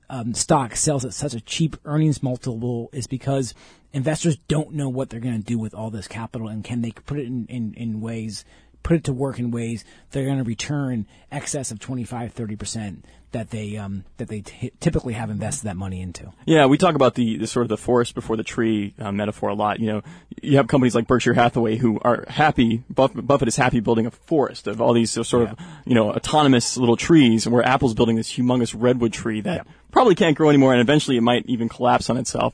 um, 0.10 0.34
stock 0.34 0.76
sells 0.76 1.06
at 1.06 1.14
such 1.14 1.34
a 1.34 1.42
cheap 1.42 1.76
earnings 1.86 2.22
multiple 2.22 2.90
is 2.94 3.08
because 3.08 3.54
investors 3.94 4.38
don't 4.48 4.74
know 4.74 4.90
what 4.90 5.10
they're 5.10 5.20
going 5.20 5.40
to 5.40 5.46
do 5.46 5.58
with 5.58 5.74
all 5.74 5.90
this 5.90 6.08
capital 6.08 6.48
and 6.48 6.64
can 6.64 6.82
they 6.82 6.92
put 6.92 7.20
it 7.20 7.28
in, 7.28 7.46
in, 7.48 7.74
in 7.76 8.02
ways, 8.02 8.46
put 8.84 8.98
it 8.98 9.04
to 9.06 9.14
work 9.14 9.40
in 9.40 9.52
ways 9.52 9.84
they're 10.12 10.26
going 10.26 10.38
to 10.38 10.44
return 10.44 11.08
excess 11.32 11.72
of 11.72 11.80
25, 11.80 12.36
30% 12.36 12.98
that 13.32 13.50
they, 13.50 13.78
um, 13.78 14.04
that 14.18 14.28
they 14.28 14.42
t- 14.42 14.72
typically 14.80 15.14
have 15.14 15.30
invested 15.30 15.66
that 15.66 15.76
money 15.76 16.02
into. 16.02 16.32
Yeah, 16.46 16.68
we 16.68 16.78
talk 16.78 16.94
about 16.94 17.16
the, 17.16 17.38
the 17.38 17.48
sort 17.48 17.64
of 17.64 17.70
the 17.70 17.78
forest 17.78 18.14
before 18.14 18.38
the 18.38 18.44
tree 18.44 18.94
uh, 19.00 19.12
metaphor 19.12 19.50
a 19.50 19.56
lot. 19.56 19.80
You 19.80 19.88
know, 19.88 20.02
you 20.42 20.58
have 20.58 20.68
companies 20.68 20.94
like 20.94 21.08
Berkshire 21.08 21.34
Hathaway 21.34 21.78
who 21.78 22.00
are 22.04 22.26
happy. 22.28 22.84
Buffett, 22.90 23.26
Buffett 23.26 23.48
is 23.48 23.56
happy 23.56 23.80
building 23.80 24.06
a 24.06 24.12
forest 24.12 24.68
of 24.68 24.82
all 24.82 24.94
these 24.94 25.12
sort 25.12 25.50
of 25.50 25.60
you 25.86 25.96
know 25.96 26.12
autonomous 26.12 26.78
little 26.78 26.96
trees, 26.96 27.48
where 27.48 27.66
Apple's 27.66 27.96
building 27.96 28.16
this 28.16 28.32
humongous 28.32 28.76
redwood 28.78 29.14
tree 29.14 29.42
that 29.42 29.66
probably 29.92 30.16
can't 30.16 30.38
grow 30.38 30.50
anymore, 30.50 30.74
and 30.74 30.82
eventually 30.82 31.18
it 31.18 31.22
might 31.22 31.46
even 31.48 31.70
collapse 31.70 32.10
on 32.10 32.18
itself. 32.18 32.54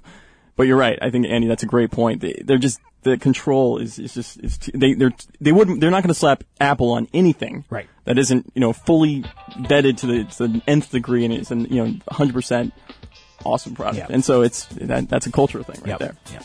But 0.60 0.68
you're 0.68 0.76
right. 0.78 1.00
I 1.02 1.10
think 1.10 1.26
Andy, 1.26 1.48
that's 1.48 1.64
a 1.64 1.68
great 1.68 1.90
point. 1.90 2.20
They, 2.20 2.34
they're 2.44 2.58
just 2.58 2.82
the 3.04 3.18
control 3.18 3.78
is, 3.78 3.98
is 3.98 4.14
just 4.14 4.44
is 4.44 4.58
too, 4.58 4.74
they 4.76 4.94
they're 4.94 5.14
they 5.40 5.54
wouldn't 5.54 5.80
they're 5.80 5.90
not 5.90 6.04
going 6.04 6.10
to 6.14 6.20
slap 6.20 6.44
Apple 6.60 6.92
on 6.92 7.08
anything 7.14 7.64
Right. 7.70 7.88
that 8.04 8.18
isn't 8.20 8.52
you 8.56 8.60
know 8.60 8.74
fully 8.74 9.24
vetted 9.52 9.96
to 10.00 10.08
the, 10.08 10.24
to 10.26 10.48
the 10.50 10.62
nth 10.68 10.92
degree 10.92 11.24
and 11.24 11.34
it's 11.34 11.50
an 11.50 11.62
you 11.74 11.78
know 11.82 11.86
100 11.86 12.34
percent 12.34 12.74
awesome 13.46 13.74
product. 13.74 14.00
Yeah. 14.10 14.14
And 14.14 14.22
so 14.26 14.42
it's 14.42 14.66
that 14.82 15.08
that's 15.08 15.28
a 15.28 15.32
cultural 15.32 15.64
thing 15.64 15.78
right 15.80 15.92
Yep. 15.92 16.00
there. 16.00 16.16
Yep. 16.34 16.44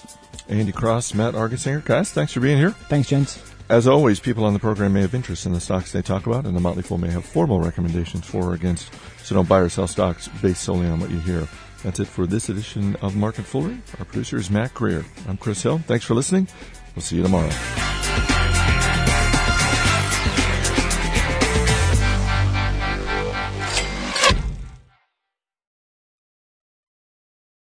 Andy 0.49 0.71
Cross, 0.71 1.13
Matt 1.15 1.35
Argersinger, 1.35 1.85
guys, 1.85 2.13
thanks 2.13 2.33
for 2.35 2.39
being 2.39 2.57
here. 2.59 2.71
Thanks, 2.71 3.09
gents. 3.09 3.43
As 3.69 3.89
always, 3.89 4.21
people 4.21 4.45
on 4.45 4.53
the 4.53 4.61
program 4.61 4.93
may 4.93 5.01
have 5.01 5.15
interest 5.17 5.45
in 5.47 5.53
the 5.55 5.61
stocks 5.61 5.91
they 5.91 6.03
talk 6.03 6.27
about, 6.29 6.45
and 6.47 6.55
the 6.55 6.61
Motley 6.61 6.83
Fool 6.83 6.99
may 6.99 7.11
have 7.11 7.25
formal 7.25 7.59
recommendations 7.61 8.25
for 8.27 8.51
or 8.51 8.55
against. 8.55 8.93
So 9.25 9.35
don't 9.35 9.49
buy 9.49 9.59
or 9.59 9.69
sell 9.71 9.89
stocks 9.89 10.29
based 10.41 10.63
solely 10.63 10.87
on 10.87 11.01
what 11.01 11.11
you 11.11 11.19
hear. 11.19 11.49
That's 11.85 12.01
it 12.01 12.07
for 12.07 12.27
this 12.27 12.49
edition 12.49 12.97
of 13.03 13.15
Market 13.15 13.45
Foolery. 13.45 13.79
Our 13.99 14.07
producer 14.07 14.39
is 14.39 14.51
Matt 14.51 14.73
Greer. 14.73 15.05
I'm 15.29 15.37
Chris 15.37 15.63
Hill. 15.63 15.79
Thanks 15.87 16.07
for 16.07 16.15
listening. 16.15 16.49
We'll 16.97 17.03
see 17.03 17.17
you 17.17 17.23
tomorrow. 17.23 17.51